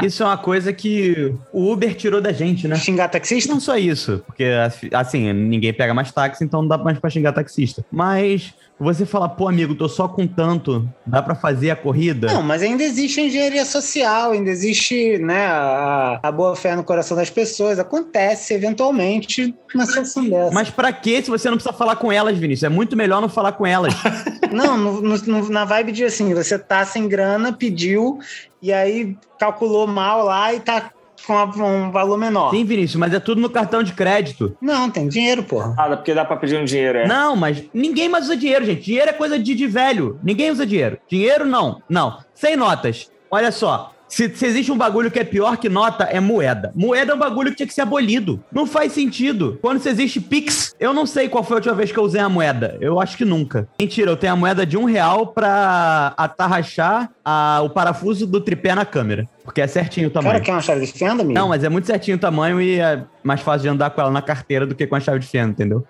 Isso 0.03 0.21
é 0.21 0.25
uma 0.25 0.37
coisa 0.37 0.71
que 0.71 1.33
o 1.51 1.71
Uber 1.71 1.95
tirou 1.95 2.21
da 2.21 2.31
gente, 2.31 2.67
né? 2.67 2.75
Xingar 2.75 3.09
taxista? 3.09 3.51
Não 3.51 3.59
só 3.59 3.77
isso, 3.77 4.23
porque 4.27 4.45
assim, 4.93 5.33
ninguém 5.33 5.73
pega 5.73 5.93
mais 5.93 6.11
táxi, 6.11 6.43
então 6.43 6.61
não 6.61 6.67
dá 6.67 6.77
mais 6.77 6.99
pra 6.99 7.09
xingar 7.09 7.33
taxista. 7.33 7.83
Mas 7.91 8.53
você 8.83 9.05
fala, 9.05 9.29
pô, 9.29 9.47
amigo, 9.47 9.75
tô 9.75 9.87
só 9.87 10.07
com 10.07 10.25
tanto, 10.25 10.89
dá 11.05 11.21
pra 11.21 11.35
fazer 11.35 11.69
a 11.71 11.75
corrida? 11.75 12.27
Não, 12.33 12.41
mas 12.41 12.61
ainda 12.63 12.83
existe 12.83 13.19
a 13.19 13.23
engenharia 13.25 13.63
social, 13.65 14.31
ainda 14.31 14.49
existe 14.49 15.17
né, 15.19 15.45
a, 15.47 16.19
a 16.23 16.31
boa 16.31 16.55
fé 16.55 16.75
no 16.75 16.83
coração 16.83 17.15
das 17.15 17.29
pessoas. 17.29 17.77
Acontece 17.79 18.53
eventualmente 18.53 19.53
uma 19.75 19.85
situação 19.85 20.27
dessa. 20.27 20.53
Mas 20.53 20.69
pra 20.69 20.91
que 20.91 21.21
se 21.23 21.29
você 21.29 21.49
não 21.49 21.57
precisa 21.57 21.73
falar 21.77 21.95
com 21.95 22.11
elas, 22.11 22.37
Vinícius? 22.37 22.63
É 22.63 22.69
muito 22.69 22.95
melhor 22.97 23.21
não 23.21 23.29
falar 23.29 23.51
com 23.53 23.65
elas. 23.65 23.93
Não, 24.51 24.77
no- 24.77 25.01
no- 25.01 25.49
na 25.49 25.63
vibe 25.63 25.93
de 25.93 26.03
assim, 26.03 26.33
você 26.33 26.59
tá 26.59 26.83
sem 26.85 27.07
grana, 27.07 27.53
pediu, 27.53 28.19
e 28.61 28.73
aí 28.73 29.15
calculou 29.39 29.87
mal 29.87 30.25
lá 30.25 30.53
e 30.53 30.59
tá 30.59 30.91
com 31.25 31.37
a- 31.37 31.45
um 31.45 31.91
valor 31.91 32.17
menor. 32.17 32.51
Sim, 32.51 32.63
Vinícius, 32.65 32.95
mas 32.99 33.13
é 33.13 33.19
tudo 33.19 33.39
no 33.41 33.49
cartão 33.49 33.81
de 33.83 33.93
crédito. 33.93 34.55
Não, 34.61 34.89
tem 34.89 35.07
dinheiro, 35.07 35.43
porra. 35.43 35.73
Ah, 35.77 35.95
porque 35.95 36.13
dá 36.13 36.25
pra 36.25 36.35
pedir 36.37 36.57
um 36.59 36.65
dinheiro, 36.65 36.97
é. 36.99 37.07
Não, 37.07 37.35
mas 37.35 37.63
ninguém 37.73 38.09
mais 38.09 38.25
usa 38.25 38.35
dinheiro, 38.37 38.65
gente. 38.65 38.81
Dinheiro 38.83 39.09
é 39.09 39.13
coisa 39.13 39.37
de, 39.39 39.53
de 39.55 39.67
velho. 39.67 40.19
Ninguém 40.23 40.51
usa 40.51 40.65
dinheiro. 40.65 40.97
Dinheiro, 41.07 41.45
não. 41.45 41.81
Não. 41.89 42.17
Sem 42.33 42.55
notas. 42.55 43.11
Olha 43.29 43.51
só. 43.51 43.93
Se, 44.11 44.27
se 44.35 44.45
existe 44.45 44.69
um 44.69 44.77
bagulho 44.77 45.09
que 45.09 45.19
é 45.19 45.23
pior 45.23 45.55
que 45.55 45.69
nota, 45.69 46.03
é 46.03 46.19
moeda. 46.19 46.73
Moeda 46.75 47.13
é 47.13 47.15
um 47.15 47.17
bagulho 47.17 47.49
que 47.51 47.55
tinha 47.55 47.67
que 47.67 47.73
ser 47.73 47.83
abolido. 47.83 48.43
Não 48.51 48.67
faz 48.67 48.91
sentido. 48.91 49.57
Quando 49.61 49.79
se 49.79 49.87
existe 49.87 50.19
Pix, 50.19 50.75
eu 50.77 50.93
não 50.93 51.05
sei 51.05 51.29
qual 51.29 51.45
foi 51.45 51.55
a 51.55 51.57
última 51.59 51.73
vez 51.73 51.93
que 51.93 51.97
eu 51.97 52.03
usei 52.03 52.19
a 52.19 52.27
moeda. 52.27 52.77
Eu 52.81 52.99
acho 52.99 53.15
que 53.15 53.23
nunca. 53.23 53.69
Mentira, 53.79 54.11
eu 54.11 54.17
tenho 54.17 54.33
a 54.33 54.35
moeda 54.35 54.65
de 54.65 54.77
um 54.77 54.83
real 54.83 55.27
pra 55.27 56.13
atarrachar 56.17 57.09
a, 57.23 57.61
o 57.63 57.69
parafuso 57.69 58.27
do 58.27 58.41
tripé 58.41 58.75
na 58.75 58.83
câmera. 58.83 59.29
Porque 59.45 59.61
é 59.61 59.67
certinho 59.67 60.09
o 60.09 60.11
tamanho. 60.11 60.33
Cara, 60.33 60.43
quer 60.43 60.51
uma 60.51 60.61
chave 60.61 60.85
de 60.85 60.91
fenda, 60.91 61.23
amigo? 61.23 61.31
Não, 61.31 61.47
mas 61.47 61.63
é 61.63 61.69
muito 61.69 61.87
certinho 61.87 62.17
o 62.17 62.19
tamanho 62.19 62.61
e 62.61 62.81
é 62.81 63.05
mais 63.23 63.39
fácil 63.39 63.61
de 63.61 63.69
andar 63.69 63.91
com 63.91 64.01
ela 64.01 64.11
na 64.11 64.21
carteira 64.21 64.67
do 64.67 64.75
que 64.75 64.85
com 64.85 64.95
a 64.97 64.99
chave 64.99 65.19
de 65.19 65.27
fenda, 65.27 65.51
entendeu? 65.51 65.87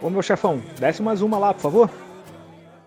Ô, 0.00 0.08
meu 0.08 0.22
chefão, 0.22 0.62
desce 0.78 1.02
mais 1.02 1.22
uma 1.22 1.38
lá, 1.38 1.52
por 1.52 1.60
favor. 1.60 1.90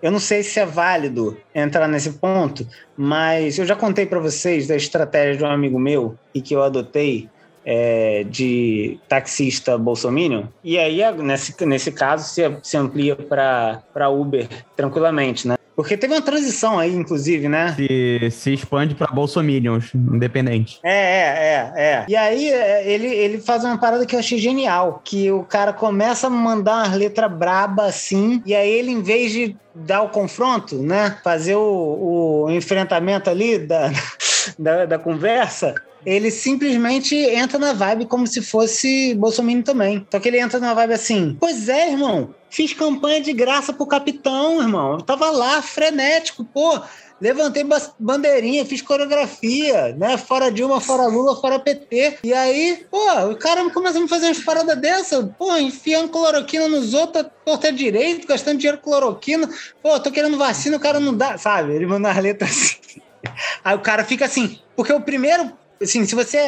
Eu 0.04 0.12
não 0.12 0.20
sei 0.20 0.44
se 0.44 0.60
é 0.60 0.66
válido 0.66 1.38
entrar 1.56 1.88
nesse 1.88 2.12
ponto, 2.12 2.68
mas 2.98 3.58
eu 3.58 3.66
já 3.66 3.74
contei 3.74 4.06
para 4.06 4.20
vocês 4.20 4.68
da 4.68 4.76
estratégia 4.76 5.38
de 5.38 5.44
um 5.46 5.48
amigo 5.50 5.80
meu 5.80 6.18
e 6.36 6.42
que 6.42 6.54
eu 6.54 6.62
adotei 6.62 7.30
é, 7.66 8.26
de 8.30 9.00
taxista 9.08 9.78
bolsominion. 9.78 10.48
E 10.62 10.78
aí, 10.78 11.00
nesse, 11.22 11.66
nesse 11.66 11.90
caso, 11.90 12.28
se, 12.28 12.42
se 12.62 12.76
amplia 12.76 13.16
para 13.16 14.10
Uber 14.10 14.50
tranquilamente, 14.76 15.48
né? 15.48 15.56
Porque 15.76 15.98
teve 15.98 16.14
uma 16.14 16.22
transição 16.22 16.78
aí, 16.78 16.94
inclusive, 16.94 17.50
né? 17.50 17.74
Se, 17.76 18.32
se 18.32 18.54
expande 18.54 18.94
para 18.94 19.12
bolsominions, 19.12 19.94
independente. 19.96 20.80
É, 20.84 20.92
é, 20.92 21.74
é, 21.76 21.84
é. 21.84 22.06
E 22.08 22.16
aí 22.16 22.50
é, 22.50 22.92
ele, 22.92 23.08
ele 23.08 23.40
faz 23.40 23.64
uma 23.64 23.78
parada 23.78 24.06
que 24.06 24.16
eu 24.16 24.20
achei 24.20 24.38
genial, 24.38 25.02
que 25.04 25.32
o 25.32 25.44
cara 25.44 25.74
começa 25.74 26.28
a 26.28 26.30
mandar 26.30 26.88
uma 26.88 26.96
letra 26.96 27.28
braba 27.28 27.86
assim, 27.86 28.42
e 28.46 28.54
aí 28.54 28.70
ele, 28.70 28.92
em 28.92 29.02
vez 29.02 29.32
de 29.32 29.56
dar 29.74 30.04
o 30.04 30.10
confronto, 30.10 30.78
né? 30.78 31.18
Fazer 31.24 31.56
o, 31.56 32.46
o 32.46 32.52
enfrentamento 32.52 33.30
ali 33.30 33.58
da, 33.58 33.92
da, 34.60 34.86
da 34.86 35.00
conversa, 35.00 35.74
ele 36.06 36.30
simplesmente 36.30 37.16
entra 37.16 37.58
na 37.58 37.74
vibe 37.74 38.06
como 38.06 38.28
se 38.28 38.42
fosse 38.42 39.14
Bolsonaro 39.16 39.64
também. 39.64 40.06
Só 40.12 40.20
que 40.20 40.28
ele 40.28 40.40
entra 40.40 40.60
na 40.60 40.74
vibe 40.74 40.94
assim: 40.94 41.38
Pois 41.40 41.68
é, 41.70 41.92
irmão, 41.92 42.34
fiz 42.54 42.72
campanha 42.72 43.20
de 43.20 43.34
graça 43.34 43.74
pro 43.74 43.88
capitão, 43.88 44.62
irmão. 44.62 44.94
Eu 44.94 45.02
tava 45.02 45.32
lá, 45.32 45.62
frenético, 45.62 46.46
pô. 46.46 46.80
Levantei 47.20 47.66
bandeirinha, 47.98 48.66
fiz 48.66 48.82
coreografia, 48.82 49.96
né? 49.98 50.18
Fora 50.18 50.52
Dilma, 50.52 50.80
fora 50.80 51.08
Lula, 51.08 51.36
fora 51.40 51.58
PT. 51.58 52.20
E 52.24 52.34
aí, 52.34 52.86
pô, 52.92 53.32
o 53.32 53.36
cara 53.38 53.68
começa 53.72 53.98
a 53.98 54.02
me 54.02 54.08
fazer 54.08 54.28
umas 54.28 54.40
paradas 54.40 54.78
dessa, 54.78 55.24
pô, 55.24 55.56
enfiando 55.58 56.10
cloroquina 56.10 56.68
nos 56.68 56.94
outros, 56.94 57.26
torta 57.44 57.72
direito, 57.72 58.28
gastando 58.28 58.58
dinheiro 58.60 58.78
com 58.78 58.92
cloroquina. 58.92 59.50
Pô, 59.82 60.00
tô 60.00 60.12
querendo 60.12 60.38
vacina, 60.38 60.78
o 60.78 60.82
cara 60.82 61.00
não 61.00 61.16
dá, 61.16 61.38
sabe? 61.38 61.74
Ele 61.74 61.88
manda 61.88 62.12
as 62.12 62.18
letras 62.18 62.52
assim. 62.52 63.02
Aí 63.64 63.76
o 63.76 63.80
cara 63.80 64.04
fica 64.04 64.26
assim, 64.26 64.60
porque 64.76 64.94
o 64.94 65.02
primeiro 65.02 65.52
assim, 65.82 66.06
se 66.06 66.16
você 66.16 66.40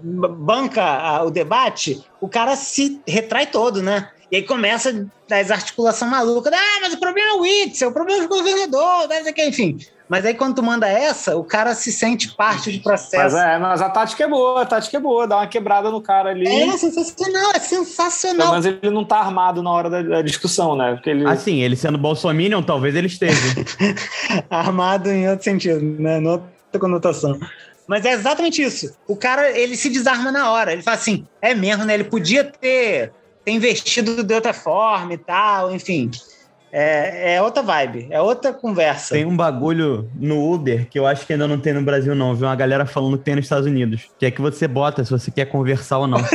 banca 0.00 1.22
o 1.24 1.30
debate, 1.30 2.02
o 2.20 2.28
cara 2.28 2.54
se 2.54 3.00
retrai 3.06 3.46
todo, 3.46 3.82
né? 3.82 4.10
E 4.30 4.36
aí 4.36 4.42
começa 4.42 5.06
as 5.30 5.50
articulações 5.50 6.10
malucas. 6.10 6.52
Ah, 6.52 6.80
mas 6.82 6.94
o 6.94 6.98
problema 6.98 7.30
é 7.30 7.34
o 7.34 7.40
Witzel, 7.40 7.88
o 7.88 7.92
problema 7.92 8.22
é 8.22 8.26
o 8.26 8.28
governador, 8.28 9.08
que, 9.34 9.44
enfim. 9.46 9.78
Mas 10.08 10.24
aí 10.24 10.34
quando 10.34 10.56
tu 10.56 10.62
manda 10.62 10.88
essa, 10.88 11.36
o 11.36 11.44
cara 11.44 11.74
se 11.74 11.92
sente 11.92 12.34
parte 12.34 12.72
do 12.72 12.82
processo. 12.82 13.34
Mas, 13.34 13.34
é, 13.34 13.58
mas 13.58 13.82
a 13.82 13.90
tática 13.90 14.24
é 14.24 14.28
boa, 14.28 14.62
a 14.62 14.66
tática 14.66 14.96
é 14.96 15.00
boa, 15.00 15.26
dá 15.26 15.36
uma 15.36 15.46
quebrada 15.46 15.90
no 15.90 16.00
cara 16.00 16.30
ali. 16.30 16.46
É 16.46 16.76
sensacional, 16.78 17.52
é 17.54 17.58
sensacional. 17.58 18.52
Mas 18.52 18.64
ele 18.64 18.90
não 18.90 19.04
tá 19.04 19.18
armado 19.18 19.62
na 19.62 19.70
hora 19.70 19.90
da, 19.90 20.02
da 20.02 20.22
discussão, 20.22 20.74
né? 20.76 20.94
Porque 20.94 21.10
ele... 21.10 21.26
Assim, 21.26 21.60
ele 21.60 21.76
sendo 21.76 21.98
bolsominion, 21.98 22.62
talvez 22.62 22.94
ele 22.94 23.06
esteja. 23.06 23.36
armado 24.48 25.10
em 25.10 25.28
outro 25.28 25.44
sentido, 25.44 25.80
né? 25.82 26.18
Em 26.18 26.26
outra 26.26 26.80
conotação. 26.80 27.38
Mas 27.86 28.04
é 28.04 28.12
exatamente 28.12 28.62
isso. 28.62 28.94
O 29.06 29.16
cara, 29.16 29.50
ele 29.58 29.74
se 29.74 29.88
desarma 29.88 30.30
na 30.30 30.52
hora. 30.52 30.72
Ele 30.72 30.82
fala 30.82 30.96
assim, 30.96 31.26
é 31.40 31.54
mesmo, 31.54 31.86
né? 31.86 31.94
Ele 31.94 32.04
podia 32.04 32.44
ter, 32.44 33.12
ter 33.48 33.50
investido 33.50 34.22
de 34.22 34.34
outra 34.34 34.52
forma 34.52 35.14
e 35.14 35.18
tal, 35.18 35.74
enfim. 35.74 36.10
É, 36.70 37.36
é, 37.36 37.42
outra 37.42 37.62
vibe, 37.62 38.08
é 38.10 38.20
outra 38.20 38.52
conversa. 38.52 39.14
Tem 39.14 39.24
um 39.24 39.34
bagulho 39.34 40.10
no 40.14 40.52
Uber 40.52 40.86
que 40.88 40.98
eu 40.98 41.06
acho 41.06 41.26
que 41.26 41.32
ainda 41.32 41.48
não 41.48 41.58
tem 41.58 41.72
no 41.72 41.80
Brasil, 41.80 42.14
não. 42.14 42.34
Vi 42.34 42.44
uma 42.44 42.54
galera 42.54 42.84
falando 42.84 43.16
que 43.16 43.24
tem 43.24 43.34
nos 43.34 43.46
Estados 43.46 43.66
Unidos. 43.66 44.10
Que 44.18 44.26
é 44.26 44.30
que 44.30 44.40
você 44.40 44.68
bota 44.68 45.02
se 45.02 45.10
você 45.10 45.30
quer 45.30 45.46
conversar 45.46 45.98
ou 45.98 46.06
não. 46.06 46.18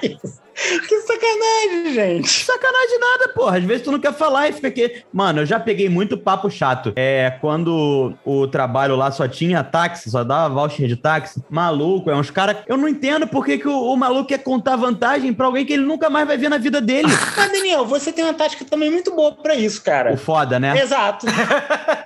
que 0.00 0.99
sacanagem, 1.20 1.92
gente. 1.92 2.44
Sacanagem 2.44 2.98
nada, 2.98 3.28
porra. 3.34 3.58
Às 3.58 3.64
vezes 3.64 3.82
tu 3.82 3.92
não 3.92 4.00
quer 4.00 4.12
falar 4.12 4.48
e 4.48 4.52
fica 4.52 4.68
aqui. 4.68 5.02
Mano, 5.12 5.40
eu 5.40 5.46
já 5.46 5.60
peguei 5.60 5.88
muito 5.88 6.16
papo 6.16 6.50
chato. 6.50 6.92
É 6.96 7.30
quando 7.40 8.14
o 8.24 8.46
trabalho 8.48 8.96
lá 8.96 9.10
só 9.10 9.28
tinha 9.28 9.62
táxi, 9.62 10.10
só 10.10 10.24
dava 10.24 10.54
voucher 10.54 10.88
de 10.88 10.96
táxi. 10.96 11.42
Maluco, 11.50 12.10
é 12.10 12.16
uns 12.16 12.30
caras. 12.30 12.56
Eu 12.66 12.76
não 12.76 12.88
entendo 12.88 13.26
por 13.26 13.44
que, 13.44 13.58
que 13.58 13.68
o, 13.68 13.92
o, 13.92 13.96
maluco 13.96 14.28
quer 14.28 14.38
contar 14.38 14.76
vantagem 14.76 15.32
pra 15.32 15.46
alguém 15.46 15.66
que 15.66 15.74
ele 15.74 15.84
nunca 15.84 16.08
mais 16.08 16.26
vai 16.26 16.36
ver 16.36 16.48
na 16.48 16.58
vida 16.58 16.80
dele. 16.80 17.08
Mas, 17.36 17.52
Daniel, 17.52 17.84
você 17.84 18.12
tem 18.12 18.24
uma 18.24 18.34
tática 18.34 18.64
também 18.64 18.90
muito 18.90 19.14
boa 19.14 19.32
pra 19.32 19.54
isso, 19.54 19.82
cara. 19.82 20.12
O 20.12 20.16
foda, 20.16 20.58
né? 20.58 20.80
Exato. 20.80 21.26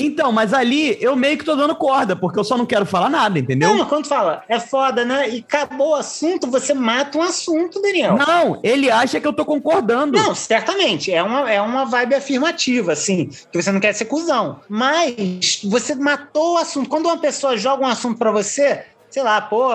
Então, 0.00 0.32
mas 0.32 0.52
ali 0.52 0.96
eu 1.00 1.16
meio 1.16 1.38
que 1.38 1.44
tô 1.44 1.56
dando 1.56 1.74
corda, 1.74 2.16
porque 2.16 2.38
eu 2.38 2.44
só 2.44 2.56
não 2.56 2.66
quero 2.66 2.86
falar 2.86 3.08
nada, 3.08 3.38
entendeu? 3.38 3.74
Não, 3.74 3.86
quando 3.86 4.06
fala, 4.06 4.42
é 4.48 4.58
foda, 4.58 5.04
né? 5.04 5.28
E 5.30 5.38
acabou 5.38 5.90
o 5.90 5.94
assunto, 5.94 6.50
você 6.50 6.74
mata 6.74 7.18
um 7.18 7.22
assunto, 7.22 7.80
Daniel. 7.80 8.16
Não, 8.16 8.60
ele 8.62 8.90
acha 8.90 9.20
que 9.20 9.26
eu 9.26 9.32
tô 9.32 9.44
concordando. 9.44 10.18
Não, 10.18 10.34
certamente. 10.34 11.12
É 11.12 11.22
uma, 11.22 11.50
é 11.50 11.60
uma 11.60 11.84
vibe 11.84 12.14
afirmativa, 12.14 12.92
assim, 12.92 13.30
que 13.50 13.62
você 13.62 13.72
não 13.72 13.80
quer 13.80 13.92
ser 13.92 14.06
cuzão. 14.06 14.60
Mas 14.68 15.60
você 15.64 15.94
matou 15.94 16.54
o 16.54 16.58
assunto. 16.58 16.88
Quando 16.88 17.06
uma 17.06 17.18
pessoa 17.18 17.56
joga 17.56 17.84
um 17.84 17.88
assunto 17.88 18.18
para 18.18 18.30
você, 18.30 18.84
sei 19.10 19.22
lá, 19.22 19.40
pô, 19.40 19.70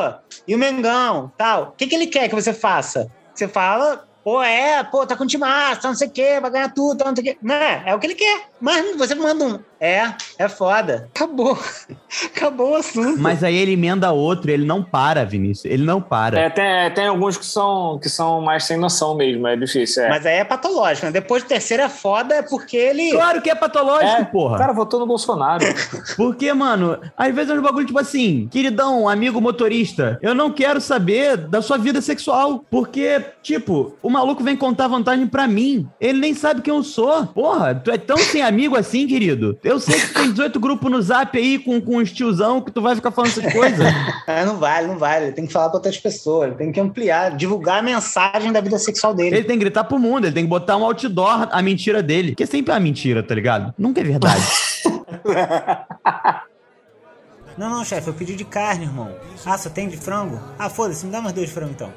e 0.47 0.55
o 0.55 0.57
Mengão, 0.57 1.31
tal, 1.37 1.63
o 1.63 1.71
que, 1.71 1.87
que 1.87 1.95
ele 1.95 2.07
quer 2.07 2.29
que 2.29 2.35
você 2.35 2.53
faça? 2.53 3.11
Você 3.33 3.47
fala, 3.47 4.05
Pô, 4.23 4.41
é, 4.41 4.83
pô, 4.83 5.05
tá 5.05 5.15
com 5.15 5.25
time 5.25 5.41
massa, 5.41 5.87
não 5.87 5.95
sei 5.95 6.07
o 6.07 6.11
quê, 6.11 6.39
vai 6.39 6.51
ganhar 6.51 6.71
tudo, 6.73 7.03
não 7.03 7.15
sei 7.15 7.23
o 7.23 7.25
quê. 7.25 7.37
Né? 7.41 7.81
É 7.85 7.95
o 7.95 7.99
que 7.99 8.05
ele 8.05 8.15
quer. 8.15 8.50
Mas 8.61 8.95
você 8.95 9.15
manda 9.15 9.43
um. 9.43 9.59
É, 9.79 10.13
é 10.37 10.47
foda. 10.47 11.09
Acabou. 11.15 11.57
Acabou 12.27 12.73
o 12.73 12.75
assunto. 12.75 13.19
Mas 13.19 13.43
aí 13.43 13.55
ele 13.55 13.71
emenda 13.71 14.11
outro, 14.11 14.51
ele 14.51 14.63
não 14.63 14.83
para, 14.83 15.25
Vinícius. 15.25 15.65
Ele 15.65 15.83
não 15.83 15.99
para. 15.99 16.39
É, 16.39 16.49
tem, 16.51 16.93
tem 16.93 17.07
alguns 17.07 17.35
que 17.35 17.45
são, 17.45 17.97
que 17.97 18.07
são 18.07 18.41
mais 18.41 18.65
sem 18.65 18.77
noção 18.77 19.15
mesmo, 19.15 19.47
é 19.47 19.55
difícil. 19.55 20.03
É. 20.03 20.09
Mas 20.09 20.23
aí 20.23 20.35
é 20.35 20.43
patológico, 20.43 21.07
né? 21.07 21.11
Depois 21.11 21.41
do 21.41 21.47
terceiro 21.47 21.81
é 21.81 21.89
foda, 21.89 22.35
é 22.35 22.41
porque 22.43 22.77
ele. 22.77 23.11
Claro 23.11 23.41
que 23.41 23.49
é 23.49 23.55
patológico, 23.55 24.21
é, 24.21 24.25
porra. 24.25 24.55
O 24.55 24.59
cara 24.59 24.73
votou 24.73 24.99
no 24.99 25.07
Bolsonaro. 25.07 25.65
porque, 26.15 26.53
mano, 26.53 26.99
às 27.17 27.33
vezes 27.33 27.49
é 27.49 27.55
um 27.55 27.61
bagulho 27.63 27.87
tipo 27.87 27.97
assim, 27.97 28.47
queridão, 28.51 29.09
amigo 29.09 29.41
motorista, 29.41 30.19
eu 30.21 30.35
não 30.35 30.51
quero 30.51 30.79
saber 30.79 31.37
da 31.37 31.59
sua 31.59 31.77
vida 31.79 32.01
sexual. 32.01 32.63
Porque, 32.69 33.19
tipo, 33.41 33.95
o 34.03 34.11
maluco 34.11 34.43
vem 34.43 34.55
contar 34.55 34.87
vantagem 34.87 35.25
pra 35.25 35.47
mim. 35.47 35.89
Ele 35.99 36.19
nem 36.19 36.35
sabe 36.35 36.61
quem 36.61 36.73
eu 36.73 36.83
sou. 36.83 37.25
Porra, 37.25 37.73
tu 37.73 37.89
é 37.89 37.97
tão 37.97 38.17
sem 38.17 38.43
amigo 38.51 38.75
assim, 38.75 39.07
querido. 39.07 39.57
Eu 39.63 39.79
sei 39.79 39.99
que 39.99 40.13
tem 40.13 40.29
18 40.31 40.59
grupos 40.59 40.91
no 40.91 41.01
zap 41.01 41.37
aí 41.37 41.57
com, 41.57 41.79
com 41.81 41.97
os 41.97 42.11
tiozão 42.11 42.61
que 42.61 42.71
tu 42.71 42.81
vai 42.81 42.95
ficar 42.95 43.11
falando 43.11 43.31
essas 43.31 43.51
coisas. 43.51 43.87
é, 44.27 44.45
não 44.45 44.57
vale, 44.57 44.87
não 44.87 44.97
vale. 44.97 45.25
Ele 45.25 45.33
tem 45.33 45.45
que 45.45 45.53
falar 45.53 45.69
com 45.69 45.77
outras 45.77 45.97
pessoas, 45.97 46.49
ele 46.49 46.57
tem 46.57 46.71
que 46.71 46.79
ampliar, 46.79 47.35
divulgar 47.35 47.79
a 47.79 47.81
mensagem 47.81 48.51
da 48.51 48.61
vida 48.61 48.77
sexual 48.77 49.13
dele. 49.13 49.37
Ele 49.37 49.45
tem 49.45 49.57
que 49.57 49.63
gritar 49.63 49.85
pro 49.85 49.97
mundo, 49.97 50.25
ele 50.25 50.33
tem 50.33 50.43
que 50.43 50.49
botar 50.49 50.77
um 50.77 50.85
outdoor 50.85 51.47
a 51.51 51.61
mentira 51.61 52.03
dele. 52.03 52.35
Que 52.35 52.43
é 52.43 52.45
sempre 52.45 52.73
a 52.73 52.79
mentira, 52.79 53.23
tá 53.23 53.33
ligado? 53.33 53.73
Nunca 53.77 54.01
é 54.01 54.03
verdade. 54.03 54.43
Não, 57.57 57.69
não, 57.69 57.83
chefe, 57.83 58.07
eu 58.07 58.13
pedi 58.13 58.35
de 58.35 58.45
carne, 58.45 58.85
irmão. 58.85 59.13
Ah, 59.45 59.57
só 59.57 59.69
tem 59.69 59.87
de 59.87 59.97
frango? 59.97 60.39
Ah, 60.57 60.69
foda-se, 60.69 61.05
me 61.05 61.11
dá 61.11 61.21
mais 61.21 61.35
dois 61.35 61.51
frangos 61.51 61.75
então. 61.75 61.91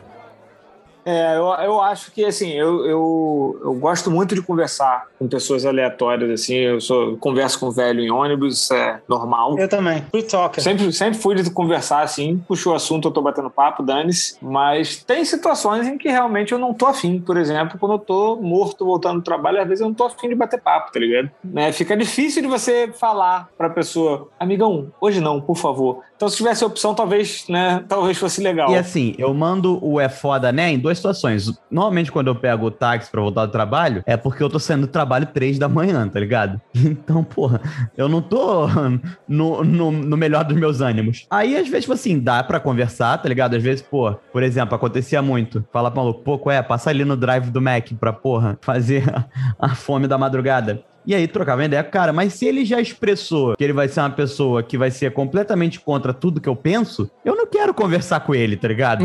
É, 1.04 1.36
eu, 1.36 1.44
eu 1.64 1.80
acho 1.80 2.10
que, 2.12 2.24
assim, 2.24 2.52
eu, 2.52 2.84
eu, 2.86 3.60
eu 3.62 3.74
gosto 3.74 4.10
muito 4.10 4.34
de 4.34 4.42
conversar 4.42 5.06
com 5.18 5.28
pessoas 5.28 5.66
aleatórias, 5.66 6.30
assim, 6.30 6.54
eu 6.54 6.80
sou, 6.80 7.16
converso 7.18 7.58
com 7.60 7.70
velho 7.70 8.00
em 8.00 8.10
ônibus, 8.10 8.62
isso 8.62 8.74
é 8.74 9.00
normal. 9.08 9.58
Eu 9.58 9.68
também, 9.68 10.02
free 10.10 10.22
talker. 10.22 10.62
Sempre, 10.62 10.92
sempre 10.92 11.18
fui 11.18 11.34
de 11.34 11.50
conversar, 11.50 12.02
assim, 12.02 12.42
puxou 12.48 12.72
o 12.72 12.76
assunto, 12.76 13.08
eu 13.08 13.12
tô 13.12 13.20
batendo 13.20 13.50
papo, 13.50 13.82
dane-se, 13.82 14.36
mas 14.40 15.02
tem 15.04 15.24
situações 15.24 15.86
em 15.86 15.98
que 15.98 16.08
realmente 16.08 16.52
eu 16.52 16.58
não 16.58 16.72
tô 16.72 16.86
afim, 16.86 17.20
por 17.20 17.36
exemplo, 17.36 17.78
quando 17.78 17.92
eu 17.92 17.98
tô 17.98 18.36
morto 18.36 18.84
voltando 18.84 19.18
do 19.18 19.24
trabalho, 19.24 19.60
às 19.60 19.68
vezes 19.68 19.80
eu 19.80 19.88
não 19.88 19.94
tô 19.94 20.04
afim 20.04 20.28
de 20.28 20.34
bater 20.34 20.60
papo, 20.60 20.92
tá 20.92 20.98
ligado? 20.98 21.30
Né? 21.42 21.72
Fica 21.72 21.96
difícil 21.96 22.42
de 22.42 22.48
você 22.48 22.90
falar 22.92 23.48
pra 23.56 23.68
pessoa, 23.68 24.28
amigão, 24.38 24.92
hoje 25.00 25.20
não, 25.20 25.40
por 25.40 25.56
favor. 25.56 26.02
Então, 26.16 26.28
se 26.28 26.36
tivesse 26.36 26.62
a 26.62 26.66
opção, 26.66 26.94
talvez, 26.94 27.44
né, 27.48 27.84
talvez 27.88 28.16
fosse 28.16 28.40
legal. 28.40 28.70
E 28.70 28.76
assim, 28.76 29.14
eu 29.18 29.34
mando 29.34 29.78
o 29.84 30.00
é 30.00 30.08
foda, 30.08 30.52
né, 30.52 30.70
em 30.70 30.78
dois 30.78 30.93
situações. 30.96 31.52
Normalmente, 31.70 32.10
quando 32.10 32.28
eu 32.28 32.34
pego 32.34 32.66
o 32.66 32.70
táxi 32.70 33.10
pra 33.10 33.20
voltar 33.20 33.46
do 33.46 33.52
trabalho, 33.52 34.02
é 34.06 34.16
porque 34.16 34.42
eu 34.42 34.48
tô 34.48 34.58
saindo 34.58 34.82
do 34.82 34.90
trabalho 34.90 35.26
três 35.26 35.58
da 35.58 35.68
manhã, 35.68 36.08
tá 36.08 36.20
ligado? 36.20 36.60
Então, 37.04 37.24
porra, 37.24 37.60
eu 37.96 38.08
não 38.08 38.22
tô 38.22 38.66
no, 39.28 39.64
no, 39.64 39.90
no, 39.90 40.16
melhor 40.16 40.44
dos 40.44 40.56
meus 40.56 40.80
ânimos. 40.80 41.26
Aí, 41.30 41.56
às 41.56 41.66
vezes, 41.68 41.82
tipo 41.82 41.92
assim, 41.92 42.18
dá 42.18 42.42
pra 42.42 42.60
conversar, 42.60 43.18
tá 43.18 43.28
ligado? 43.28 43.56
Às 43.56 43.62
vezes, 43.62 43.82
pô, 43.82 44.14
por 44.32 44.42
exemplo, 44.42 44.74
acontecia 44.74 45.20
muito. 45.20 45.64
Fala 45.72 45.90
pro 45.90 46.00
maluco, 46.00 46.22
pô, 46.22 46.50
é, 46.50 46.62
passa 46.62 46.90
ali 46.90 47.04
no 47.04 47.16
drive 47.16 47.50
do 47.50 47.60
Mac 47.60 47.90
pra, 47.98 48.12
porra, 48.12 48.58
fazer 48.60 49.04
a, 49.10 49.24
a 49.58 49.74
fome 49.74 50.06
da 50.06 50.16
madrugada. 50.16 50.82
E 51.06 51.14
aí 51.14 51.28
trocava 51.28 51.64
ideia 51.64 51.82
com 51.82 51.90
o 51.90 51.92
cara. 51.92 52.12
Mas 52.12 52.34
se 52.34 52.46
ele 52.46 52.64
já 52.64 52.80
expressou 52.80 53.56
que 53.56 53.64
ele 53.64 53.72
vai 53.72 53.88
ser 53.88 54.00
uma 54.00 54.10
pessoa 54.10 54.62
que 54.62 54.78
vai 54.78 54.90
ser 54.90 55.12
completamente 55.12 55.80
contra 55.80 56.12
tudo 56.12 56.40
que 56.40 56.48
eu 56.48 56.56
penso, 56.56 57.10
eu 57.24 57.36
não 57.36 57.46
quero 57.46 57.74
conversar 57.74 58.20
com 58.20 58.34
ele, 58.34 58.56
tá 58.56 58.68
ligado? 58.68 59.04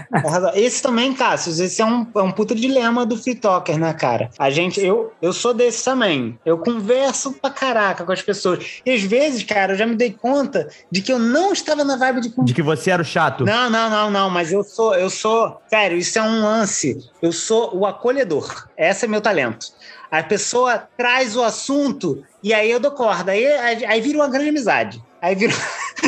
Esse 0.54 0.82
também, 0.82 1.12
Cássio, 1.12 1.52
esse 1.64 1.80
é 1.82 1.84
um, 1.84 2.06
é 2.14 2.22
um 2.22 2.30
puta 2.30 2.54
dilema 2.54 3.04
do 3.04 3.16
free 3.16 3.34
talker, 3.34 3.78
né, 3.78 3.92
cara? 3.92 4.30
A 4.38 4.50
gente, 4.50 4.80
eu, 4.80 5.12
eu 5.20 5.32
sou 5.32 5.52
desse 5.52 5.84
também. 5.84 6.38
Eu 6.44 6.58
converso 6.58 7.32
pra 7.32 7.50
caraca 7.50 8.04
com 8.04 8.12
as 8.12 8.22
pessoas. 8.22 8.80
E 8.84 8.90
às 8.90 9.02
vezes, 9.02 9.42
cara, 9.42 9.72
eu 9.72 9.76
já 9.76 9.86
me 9.86 9.96
dei 9.96 10.12
conta 10.12 10.68
de 10.90 11.02
que 11.02 11.12
eu 11.12 11.18
não 11.18 11.52
estava 11.52 11.84
na 11.84 11.96
vibe 11.96 12.20
de 12.20 12.32
De 12.44 12.54
que 12.54 12.62
você 12.62 12.90
era 12.90 13.02
o 13.02 13.04
chato. 13.04 13.44
Não, 13.44 13.68
não, 13.70 13.90
não, 13.90 14.10
não, 14.10 14.30
mas 14.30 14.52
eu 14.52 14.62
sou, 14.62 14.94
eu 14.94 15.10
sou, 15.10 15.60
sério, 15.68 15.96
isso 15.96 16.18
é 16.18 16.22
um 16.22 16.42
lance. 16.42 16.98
Eu 17.20 17.32
sou 17.32 17.76
o 17.76 17.86
acolhedor. 17.86 18.68
Esse 18.76 19.04
é 19.04 19.08
meu 19.08 19.20
talento. 19.20 19.66
A 20.10 20.22
pessoa 20.22 20.88
traz 20.96 21.36
o 21.36 21.42
assunto 21.42 22.24
e 22.42 22.52
aí 22.52 22.70
eu 22.70 22.80
dou 22.80 22.90
corda. 22.90 23.32
Aí, 23.32 23.46
aí, 23.46 23.84
aí 23.84 24.00
vira 24.00 24.18
uma 24.18 24.28
grande 24.28 24.48
amizade. 24.48 25.02
Aí 25.22 25.34
vira. 25.34 25.52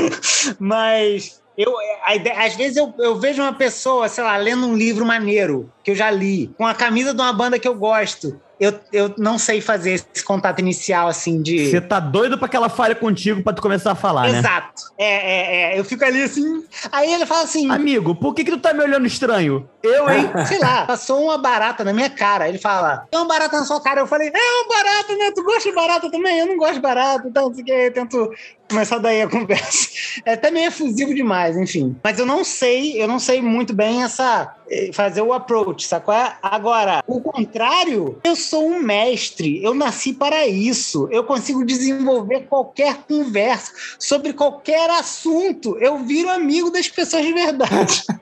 mas 0.59 1.43
eu, 1.57 1.75
às 2.37 2.57
vezes 2.57 2.77
eu, 2.77 2.93
eu 2.99 3.19
vejo 3.19 3.43
uma 3.43 3.53
pessoa, 3.53 4.09
sei 4.09 4.25
lá, 4.25 4.37
lendo 4.37 4.67
um 4.67 4.77
livro 4.77 5.05
maneiro 5.05 5.71
que 5.85 5.91
eu 5.91 5.95
já 5.95 6.11
li, 6.11 6.51
com 6.57 6.67
a 6.67 6.75
camisa 6.75 7.15
de 7.15 7.21
uma 7.21 7.33
banda 7.33 7.59
que 7.59 7.69
eu 7.69 7.75
gosto. 7.75 8.41
Eu, 8.63 8.79
eu 8.93 9.15
não 9.19 9.41
sei 9.41 9.61
fazer 9.61 9.91
esse 9.91 10.23
contato 10.25 10.61
inicial, 10.61 11.09
assim, 11.09 11.43
de. 11.43 11.69
Você 11.69 11.81
tá 11.81 11.99
doido 11.99 12.39
pra 12.39 12.47
que 12.47 12.57
ela 12.57 12.69
fale 12.69 12.95
contigo 12.95 13.43
pra 13.43 13.53
tu 13.53 13.61
começar 13.61 13.91
a 13.91 13.97
falar, 13.97 14.31
né? 14.31 14.39
Exato. 14.39 14.83
É, 14.97 15.05
é, 15.05 15.73
é. 15.75 15.81
Eu 15.81 15.85
fico 15.85 16.05
ali 16.05 16.23
assim. 16.23 16.65
Aí 16.93 17.13
ele 17.13 17.27
fala 17.27 17.43
assim. 17.43 17.69
Amigo, 17.69 18.15
por 18.15 18.33
que, 18.33 18.45
que 18.45 18.53
tu 18.53 18.61
tá 18.61 18.73
me 18.73 18.85
olhando 18.85 19.05
estranho? 19.05 19.69
Eu, 19.83 20.09
hein? 20.09 20.31
Sei 20.47 20.61
lá, 20.61 20.87
passou 20.87 21.25
uma 21.25 21.39
barata 21.39 21.83
na 21.83 21.93
minha 21.93 22.09
cara. 22.09 22.49
Ele 22.49 22.59
fala, 22.59 23.05
tem 23.11 23.19
uma 23.19 23.27
barata 23.27 23.59
na 23.59 23.65
sua 23.65 23.83
cara. 23.83 24.01
Eu 24.01 24.07
falei, 24.07 24.29
é 24.29 24.63
uma 24.63 24.69
barata, 24.69 25.17
né? 25.17 25.33
Tu 25.33 25.43
gosta 25.43 25.69
de 25.69 25.75
barata 25.75 26.09
também? 26.09 26.39
Eu 26.39 26.47
não 26.47 26.57
gosto 26.57 26.75
de 26.75 26.81
barata, 26.81 27.27
então 27.27 27.49
não 27.49 27.55
sei 27.55 27.65
o 27.65 27.67
que. 27.67 27.73
Eu 27.73 27.93
tento 27.93 28.31
começar 28.73 28.99
daí 28.99 29.23
a 29.23 29.29
conversa. 29.31 29.89
É 30.25 30.33
até 30.33 30.51
meio 30.51 30.69
efusivo 30.69 31.15
demais, 31.15 31.57
enfim. 31.57 31.97
Mas 32.03 32.19
eu 32.19 32.27
não 32.27 32.45
sei, 32.45 33.01
eu 33.01 33.07
não 33.07 33.19
sei 33.19 33.41
muito 33.41 33.73
bem 33.73 34.03
essa 34.03 34.55
fazer 34.93 35.21
o 35.21 35.33
approach, 35.33 35.87
sacou? 35.87 36.15
Agora, 36.43 37.03
o 37.07 37.21
contrário, 37.21 38.19
eu 38.25 38.35
sou 38.35 38.67
um 38.67 38.81
mestre, 38.81 39.63
eu 39.63 39.75
nasci 39.75 40.13
para 40.13 40.47
isso. 40.47 41.09
Eu 41.11 41.25
consigo 41.25 41.65
desenvolver 41.65 42.47
qualquer 42.49 42.99
conversa 43.09 43.73
sobre 43.99 44.33
qualquer 44.33 44.89
assunto. 44.91 45.77
Eu 45.79 45.99
viro 45.99 46.31
amigo 46.31 46.71
das 46.71 46.89
pessoas 46.89 47.25
de 47.25 47.33
verdade. 47.33 48.03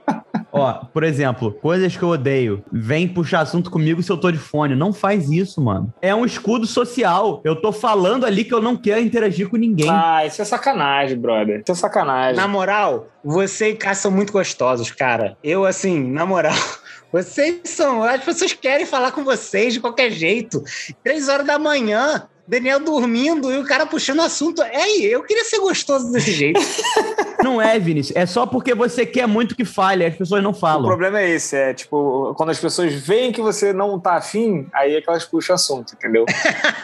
Ó, 0.60 0.72
por 0.92 1.02
exemplo, 1.02 1.52
coisas 1.52 1.96
que 1.96 2.02
eu 2.02 2.08
odeio. 2.08 2.64
Vem 2.72 3.08
puxar 3.08 3.40
assunto 3.40 3.70
comigo 3.70 4.02
se 4.02 4.10
eu 4.10 4.16
tô 4.16 4.30
de 4.30 4.38
fone. 4.38 4.74
Não 4.74 4.92
faz 4.92 5.30
isso, 5.30 5.60
mano. 5.60 5.92
É 6.00 6.14
um 6.14 6.24
escudo 6.24 6.66
social. 6.66 7.40
Eu 7.44 7.56
tô 7.56 7.72
falando 7.72 8.24
ali 8.24 8.44
que 8.44 8.54
eu 8.54 8.62
não 8.62 8.76
quero 8.76 9.00
interagir 9.00 9.48
com 9.48 9.56
ninguém. 9.56 9.88
Ah, 9.90 10.24
isso 10.24 10.40
é 10.40 10.44
sacanagem, 10.44 11.18
brother. 11.18 11.60
Isso 11.60 11.72
é 11.72 11.74
sacanagem. 11.74 12.36
Na 12.36 12.48
moral, 12.48 13.08
você 13.24 13.70
e 13.70 13.74
Cá 13.74 13.94
são 13.94 14.10
muito 14.10 14.32
gostosos, 14.32 14.90
cara. 14.90 15.36
Eu, 15.42 15.64
assim, 15.64 16.10
na 16.10 16.26
moral. 16.26 16.54
Vocês 17.12 17.62
são. 17.64 18.04
As 18.04 18.22
pessoas 18.22 18.52
querem 18.52 18.86
falar 18.86 19.10
com 19.10 19.24
vocês 19.24 19.74
de 19.74 19.80
qualquer 19.80 20.12
jeito. 20.12 20.62
Três 21.02 21.28
horas 21.28 21.44
da 21.44 21.58
manhã, 21.58 22.28
Daniel 22.46 22.80
dormindo 22.80 23.52
e 23.52 23.58
o 23.58 23.64
cara 23.64 23.86
puxando 23.86 24.20
assunto. 24.20 24.62
É, 24.62 24.88
eu 25.00 25.22
queria 25.22 25.44
ser 25.44 25.58
gostoso 25.58 26.10
desse 26.12 26.32
jeito. 26.32 26.60
Não 27.42 27.60
é, 27.60 27.78
Vinícius. 27.78 28.16
É 28.16 28.26
só 28.26 28.46
porque 28.46 28.74
você 28.74 29.06
quer 29.06 29.26
muito 29.26 29.56
que 29.56 29.64
fale, 29.64 30.04
as 30.04 30.14
pessoas 30.14 30.42
não 30.42 30.52
falam. 30.52 30.84
O 30.84 30.86
problema 30.88 31.20
é 31.20 31.30
esse, 31.30 31.56
é 31.56 31.72
tipo, 31.72 32.34
quando 32.36 32.50
as 32.50 32.58
pessoas 32.58 32.92
veem 32.92 33.32
que 33.32 33.40
você 33.40 33.72
não 33.72 33.98
tá 33.98 34.16
afim, 34.16 34.66
aí 34.74 34.94
é 34.94 35.00
que 35.00 35.08
elas 35.08 35.24
puxam 35.24 35.54
assunto, 35.54 35.94
entendeu? 35.94 36.26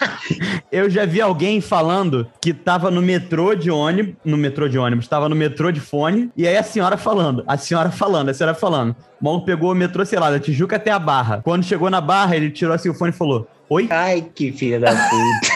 eu 0.73 0.89
já 0.89 1.05
vi 1.05 1.21
alguém 1.21 1.61
falando 1.61 2.27
que 2.41 2.55
tava 2.55 2.91
no 2.91 3.03
metrô 3.03 3.55
de 3.55 3.71
ônibus, 3.71 4.15
no 4.25 4.37
metrô 4.37 4.69
de 4.69 4.79
ônibus, 4.79 5.07
tava 5.07 5.29
no 5.29 5.37
metrô 5.37 5.71
de 5.71 5.81
fone, 5.81 6.31
e 6.37 6.47
aí 6.47 6.57
a 6.57 6.63
senhora 6.63 6.97
falando, 6.97 7.45
a 7.47 7.57
senhora 7.57 7.91
falando, 7.91 8.31
a 8.31 8.35
senhora 8.35 8.55
falando. 8.55 8.97
O 9.21 9.25
maluco 9.25 9.47
pegou 9.47 9.73
o 9.73 9.75
metrô, 9.75 10.05
sei 10.05 10.19
lá, 10.19 10.31
da 10.31 10.39
Tijuca 10.39 10.77
até 10.77 10.91
a 10.91 10.99
Barra. 10.99 11.41
Quando 11.43 11.65
chegou 11.65 11.89
na 11.89 12.01
Barra, 12.01 12.37
ele 12.37 12.51
tirou 12.51 12.75
assim 12.75 12.89
o 12.89 12.95
fone 12.95 13.11
e 13.11 13.15
falou: 13.15 13.47
Oi? 13.69 13.89
Ai, 13.91 14.31
que 14.35 14.53
filha 14.53 14.79
da 14.79 14.93
puta. 14.93 15.56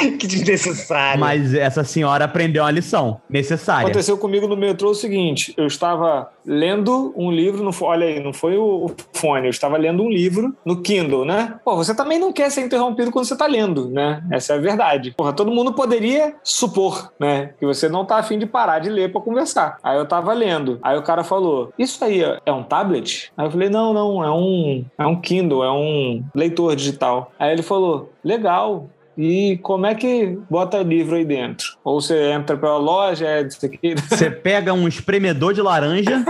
que 0.18 0.26
desnecessário. 0.26 1.20
Mas 1.20 1.54
essa 1.54 1.84
senhora 1.84 2.24
aprendeu 2.24 2.62
uma 2.62 2.70
lição 2.70 3.20
necessária. 3.28 3.82
Aconteceu 3.82 4.16
comigo 4.18 4.46
no 4.46 4.56
metrô 4.56 4.90
o 4.90 4.94
seguinte: 4.94 5.52
eu 5.56 5.66
estava 5.66 6.30
lendo 6.44 7.12
um 7.16 7.30
livro, 7.30 7.62
no, 7.62 7.70
olha 7.82 8.06
aí, 8.06 8.20
não 8.20 8.32
foi 8.32 8.56
o, 8.56 8.86
o, 8.86 8.94
fone, 9.12 9.46
eu 9.46 9.50
estava 9.50 9.76
lendo 9.76 10.02
um 10.02 10.08
livro 10.08 10.56
no 10.64 10.80
Kindle, 10.80 11.24
né? 11.24 11.56
Pô, 11.64 11.76
você 11.76 11.94
também 11.94 12.18
não 12.18 12.32
quer 12.32 12.50
ser 12.50 12.62
interrompido 12.62 13.10
quando 13.10 13.26
você 13.26 13.34
está 13.34 13.46
lendo, 13.46 13.90
né? 13.90 14.22
Essa 14.30 14.54
é 14.54 14.56
a 14.56 14.60
verdade. 14.60 15.14
Porra, 15.16 15.32
todo 15.32 15.50
mundo 15.50 15.74
poderia 15.74 16.34
supor, 16.42 17.12
né? 17.20 17.50
Que 17.58 17.66
você 17.66 17.88
não 17.88 18.04
tá 18.04 18.16
afim 18.16 18.38
de 18.38 18.46
parar 18.46 18.78
de 18.78 18.88
ler 18.88 19.12
para 19.12 19.20
conversar. 19.20 19.78
Aí 19.82 19.98
eu 19.98 20.06
tava 20.06 20.32
lendo, 20.32 20.78
aí 20.82 20.96
o 20.96 21.02
cara 21.02 21.22
falou: 21.22 21.72
Isso 21.78 22.02
aí 22.04 22.22
é 22.44 22.52
um 22.52 22.62
tablet? 22.62 23.30
Aí 23.36 23.46
eu 23.46 23.50
falei: 23.50 23.68
Não, 23.68 23.92
não, 23.92 24.24
é 24.24 24.30
um, 24.30 24.84
é 24.98 25.06
um 25.06 25.20
Kindle, 25.20 25.62
é 25.62 25.70
um 25.70 26.24
leitor 26.34 26.74
digital. 26.74 27.32
Aí 27.38 27.52
ele 27.52 27.62
falou: 27.62 28.10
Legal, 28.24 28.88
e 29.18 29.58
como 29.58 29.84
é 29.84 29.96
que 29.96 30.38
bota 30.48 30.78
livro 30.78 31.16
aí 31.16 31.24
dentro? 31.24 31.76
Ou 31.82 32.00
você 32.00 32.30
entra 32.30 32.56
pela 32.56 32.76
loja, 32.76 33.26
é 33.26 33.42
disso 33.42 33.66
aqui. 33.66 33.96
Você 34.08 34.30
pega 34.30 34.72
um 34.72 34.86
espremedor 34.86 35.52
de 35.52 35.60
laranja. 35.60 36.24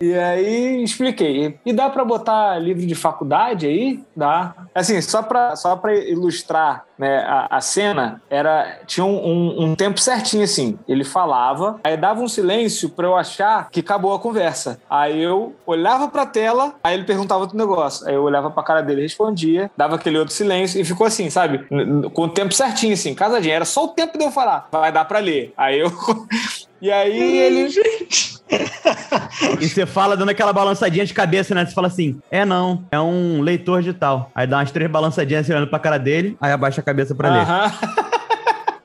e 0.00 0.14
aí 0.14 0.82
expliquei. 0.82 1.58
E 1.66 1.72
dá 1.72 1.90
para 1.90 2.02
botar 2.02 2.58
livro 2.58 2.86
de 2.86 2.94
faculdade 2.94 3.66
aí? 3.66 4.02
Dá. 4.16 4.54
Assim, 4.74 4.98
só 5.02 5.22
para 5.22 5.54
só 5.54 5.78
ilustrar 6.08 6.86
né, 6.98 7.18
a, 7.18 7.56
a, 7.56 7.60
cena 7.60 8.22
era 8.30 8.80
tinha 8.86 9.04
um, 9.04 9.16
um, 9.16 9.64
um, 9.64 9.74
tempo 9.74 10.00
certinho 10.00 10.44
assim. 10.44 10.78
Ele 10.88 11.04
falava, 11.04 11.80
aí 11.82 11.96
dava 11.96 12.20
um 12.20 12.28
silêncio 12.28 12.88
para 12.88 13.06
eu 13.06 13.16
achar 13.16 13.68
que 13.70 13.80
acabou 13.80 14.14
a 14.14 14.18
conversa. 14.18 14.80
Aí 14.88 15.22
eu 15.22 15.54
olhava 15.66 16.08
para 16.08 16.22
a 16.22 16.26
tela, 16.26 16.74
aí 16.82 16.94
ele 16.94 17.04
perguntava 17.04 17.40
outro 17.40 17.56
negócio. 17.56 18.06
Aí 18.06 18.14
eu 18.14 18.22
olhava 18.22 18.50
para 18.50 18.62
a 18.62 18.66
cara 18.66 18.82
dele, 18.82 19.02
respondia, 19.02 19.70
dava 19.76 19.96
aquele 19.96 20.18
outro 20.18 20.34
silêncio 20.34 20.80
e 20.80 20.84
ficou 20.84 21.06
assim, 21.06 21.30
sabe? 21.30 21.66
Com 22.12 22.22
o 22.22 22.28
tempo 22.28 22.54
certinho 22.54 22.94
assim, 22.94 23.14
casadinho. 23.14 23.54
Era 23.54 23.64
só 23.64 23.84
o 23.84 23.88
tempo 23.88 24.16
de 24.18 24.24
eu 24.24 24.30
falar. 24.30 24.68
Vai 24.70 24.92
dar 24.92 25.04
para 25.04 25.18
ler. 25.18 25.52
Aí 25.56 25.78
eu 25.78 25.92
E 26.84 26.92
aí 26.92 27.38
ele. 27.38 27.66
e 29.58 29.66
você 29.66 29.86
fala 29.86 30.18
dando 30.18 30.28
aquela 30.28 30.52
balançadinha 30.52 31.06
de 31.06 31.14
cabeça, 31.14 31.54
né? 31.54 31.64
Você 31.64 31.72
fala 31.72 31.86
assim: 31.86 32.18
é 32.30 32.44
não, 32.44 32.84
é 32.90 33.00
um 33.00 33.40
leitor 33.40 33.80
digital. 33.80 34.30
Aí 34.34 34.46
dá 34.46 34.58
umas 34.58 34.70
três 34.70 34.90
balançadinhas 34.90 35.44
assim, 35.44 35.52
olhando 35.52 35.70
pra 35.70 35.78
cara 35.78 35.98
dele, 35.98 36.36
aí 36.38 36.52
abaixa 36.52 36.82
a 36.82 36.83
cabeça 36.84 37.14
pra 37.14 37.30
ler. 37.30 37.46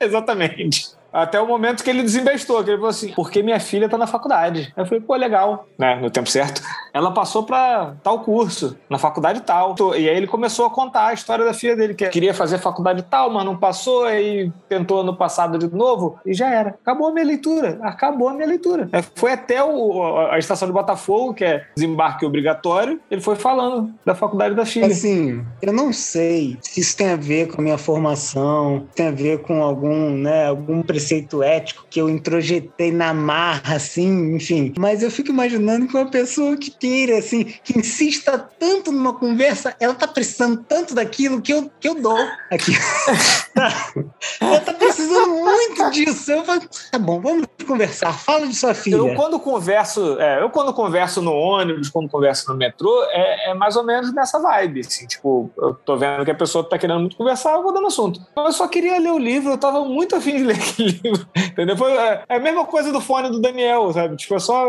Exatamente. 0.00 0.99
Até 1.12 1.40
o 1.40 1.46
momento 1.46 1.82
que 1.82 1.90
ele 1.90 2.02
desinvestou, 2.02 2.62
que 2.62 2.70
ele 2.70 2.76
falou 2.76 2.90
assim, 2.90 3.12
porque 3.14 3.42
minha 3.42 3.60
filha 3.60 3.88
tá 3.88 3.98
na 3.98 4.06
faculdade. 4.06 4.72
Aí 4.76 4.82
eu 4.82 4.86
falei, 4.86 5.00
pô, 5.00 5.14
legal, 5.14 5.66
né? 5.78 5.96
No 5.96 6.10
tempo 6.10 6.28
certo. 6.28 6.62
Ela 6.92 7.12
passou 7.12 7.44
pra 7.44 7.94
tal 8.02 8.20
curso, 8.20 8.76
na 8.88 8.98
faculdade 8.98 9.40
tal. 9.42 9.74
E 9.96 10.08
aí 10.08 10.16
ele 10.16 10.26
começou 10.26 10.66
a 10.66 10.70
contar 10.70 11.06
a 11.06 11.12
história 11.12 11.44
da 11.44 11.54
filha 11.54 11.76
dele, 11.76 11.94
que 11.94 12.08
queria 12.08 12.34
fazer 12.34 12.58
faculdade 12.58 13.02
tal, 13.02 13.30
mas 13.30 13.44
não 13.44 13.56
passou, 13.56 14.04
aí 14.04 14.50
tentou 14.68 15.02
no 15.02 15.16
passado 15.16 15.58
de 15.58 15.74
novo, 15.74 16.18
e 16.24 16.34
já 16.34 16.48
era. 16.48 16.70
Acabou 16.70 17.08
a 17.08 17.12
minha 17.12 17.24
leitura. 17.24 17.78
Acabou 17.82 18.28
a 18.28 18.32
minha 18.32 18.46
leitura. 18.46 18.88
É, 18.92 19.02
foi 19.02 19.32
até 19.32 19.62
o, 19.62 20.18
a 20.30 20.38
estação 20.38 20.66
de 20.66 20.74
Botafogo, 20.74 21.34
que 21.34 21.44
é 21.44 21.66
desembarque 21.74 22.24
obrigatório, 22.24 23.00
ele 23.10 23.20
foi 23.20 23.36
falando 23.36 23.92
da 24.04 24.14
faculdade 24.14 24.54
da 24.54 24.64
filha. 24.64 24.86
Assim, 24.86 25.44
eu 25.62 25.72
não 25.72 25.92
sei 25.92 26.58
se 26.62 26.80
isso 26.80 26.96
tem 26.96 27.10
a 27.10 27.16
ver 27.16 27.48
com 27.48 27.60
a 27.60 27.64
minha 27.64 27.78
formação, 27.78 28.86
tem 28.94 29.08
a 29.08 29.10
ver 29.10 29.42
com 29.42 29.62
algum, 29.62 30.10
né, 30.10 30.48
algum 30.48 30.82
preceito 31.00 31.42
ético 31.42 31.86
que 31.88 32.00
eu 32.00 32.10
introjetei 32.10 32.92
na 32.92 33.14
marra, 33.14 33.76
assim, 33.76 34.34
enfim. 34.36 34.74
Mas 34.78 35.02
eu 35.02 35.10
fico 35.10 35.30
imaginando 35.30 35.88
que 35.88 35.96
uma 35.96 36.10
pessoa 36.10 36.56
que 36.56 36.70
queira, 36.70 37.18
assim, 37.18 37.44
que 37.64 37.78
insista 37.78 38.38
tanto 38.38 38.92
numa 38.92 39.14
conversa, 39.14 39.74
ela 39.80 39.94
tá 39.94 40.06
precisando 40.06 40.62
tanto 40.68 40.94
daquilo 40.94 41.40
que 41.40 41.52
eu, 41.52 41.70
que 41.80 41.88
eu 41.88 41.94
dou 41.94 42.18
aqui. 42.50 42.72
ela 44.40 44.60
tá 44.60 44.74
precisando 44.74 45.28
muito 45.30 45.90
disso. 45.90 46.30
Eu 46.30 46.44
falo, 46.44 46.60
tá 46.92 46.98
bom, 46.98 47.20
vamos 47.20 47.46
conversar. 47.66 48.12
Fala 48.12 48.46
de 48.46 48.54
sua 48.54 48.74
filha. 48.74 48.96
Eu 48.96 49.14
quando 49.14 49.40
converso, 49.40 50.20
é, 50.20 50.42
eu 50.42 50.50
quando 50.50 50.74
converso 50.74 51.22
no 51.22 51.32
ônibus, 51.32 51.88
quando 51.88 52.10
converso 52.10 52.50
no 52.50 52.58
metrô, 52.58 53.04
é, 53.10 53.50
é, 53.50 53.54
mais 53.54 53.74
ou 53.74 53.84
menos 53.84 54.12
nessa 54.14 54.38
vibe, 54.38 54.80
assim, 54.80 55.06
tipo, 55.06 55.50
eu 55.56 55.74
tô 55.74 55.96
vendo 55.96 56.24
que 56.24 56.30
a 56.30 56.34
pessoa 56.34 56.62
tá 56.62 56.78
querendo 56.78 57.00
muito 57.00 57.16
conversar, 57.16 57.54
eu 57.54 57.62
vou 57.62 57.72
dando 57.72 57.86
assunto. 57.86 58.20
Eu 58.36 58.52
só 58.52 58.68
queria 58.68 58.98
ler 58.98 59.12
o 59.12 59.18
livro, 59.18 59.52
eu 59.52 59.58
tava 59.58 59.82
muito 59.84 60.14
afim 60.14 60.36
de 60.36 60.44
ler 60.44 60.56
aquele 60.56 60.89
livro. 60.90 61.26
Entendeu? 61.36 61.76
Foi, 61.76 61.92
é, 61.92 62.22
é, 62.28 62.36
a 62.36 62.40
mesma 62.40 62.64
coisa 62.64 62.92
do 62.92 63.00
fone 63.00 63.30
do 63.30 63.40
Daniel, 63.40 63.92
sabe? 63.92 64.16
Tipo, 64.16 64.34
é 64.34 64.38
só. 64.38 64.66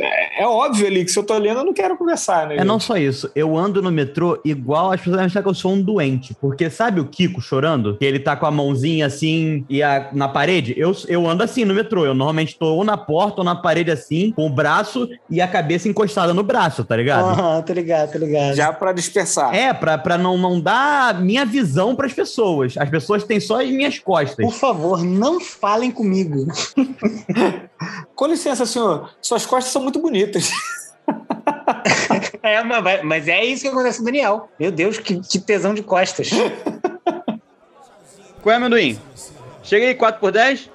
É, 0.00 0.42
é 0.42 0.46
óbvio 0.46 0.86
ali 0.86 1.04
que 1.04 1.10
se 1.10 1.18
eu 1.18 1.24
tô 1.24 1.36
lendo, 1.36 1.60
eu 1.60 1.64
não 1.64 1.72
quero 1.72 1.96
conversar, 1.96 2.46
né? 2.46 2.56
É 2.56 2.64
não 2.64 2.78
só 2.78 2.96
isso, 2.96 3.30
eu 3.34 3.56
ando 3.56 3.82
no 3.82 3.90
metrô 3.90 4.40
igual 4.44 4.92
as 4.92 5.00
pessoas 5.00 5.20
acham 5.20 5.42
que 5.42 5.48
eu 5.48 5.54
sou 5.54 5.72
um 5.72 5.82
doente. 5.82 6.34
Porque 6.40 6.70
sabe 6.70 7.00
o 7.00 7.06
Kiko 7.06 7.40
chorando? 7.40 7.96
Que 7.96 8.04
ele 8.04 8.18
tá 8.18 8.36
com 8.36 8.46
a 8.46 8.50
mãozinha 8.50 9.06
assim 9.06 9.64
e 9.68 9.82
a, 9.82 10.10
na 10.12 10.28
parede? 10.28 10.74
Eu, 10.76 10.92
eu 11.08 11.28
ando 11.28 11.42
assim 11.42 11.64
no 11.64 11.74
metrô. 11.74 12.04
Eu 12.04 12.14
normalmente 12.14 12.58
tô 12.58 12.66
ou 12.74 12.84
na 12.84 12.96
porta 12.96 13.40
ou 13.40 13.44
na 13.44 13.54
parede 13.54 13.90
assim, 13.90 14.32
com 14.32 14.46
o 14.46 14.50
braço 14.50 15.08
e 15.30 15.40
a 15.40 15.48
cabeça 15.48 15.88
encostada 15.88 16.34
no 16.34 16.42
braço, 16.42 16.84
tá 16.84 16.96
ligado? 16.96 17.30
Aham, 17.30 17.62
tô 17.62 17.72
ligado, 17.72 18.12
tô 18.12 18.18
ligado. 18.18 18.54
Já 18.54 18.72
pra 18.72 18.92
dispersar. 18.92 19.54
É, 19.54 19.72
pra, 19.72 19.98
pra 19.98 20.18
não, 20.18 20.36
não 20.36 20.60
dar 20.60 21.20
minha 21.20 21.44
visão 21.44 21.94
pras 21.94 22.12
pessoas. 22.12 22.76
As 22.76 22.88
pessoas 22.88 23.24
têm 23.24 23.40
só 23.40 23.60
as 23.60 23.68
minhas 23.68 23.98
costas. 23.98 24.44
Por 24.44 24.54
favor, 24.54 25.02
não 25.02 25.40
falem 25.48 25.90
comigo. 25.90 26.46
Com 28.14 28.26
licença, 28.26 28.66
senhor. 28.66 29.10
Suas 29.20 29.46
costas 29.46 29.72
são 29.72 29.82
muito 29.82 30.00
bonitas. 30.00 30.50
É, 32.42 32.62
mas, 33.02 33.28
é 33.28 33.44
isso 33.44 33.62
que 33.62 33.68
acontece 33.68 33.98
com 33.98 34.02
o 34.02 34.06
Daniel. 34.06 34.48
Meu 34.58 34.70
Deus, 34.70 34.98
que, 34.98 35.20
que 35.20 35.38
tesão 35.38 35.74
de 35.74 35.82
costas. 35.82 36.30
Qual 38.42 38.52
é, 38.52 38.56
amendoim? 38.56 38.98
Chega 39.62 39.86
aí, 39.86 39.94
4 39.94 40.20
por 40.20 40.32
10 40.32 40.70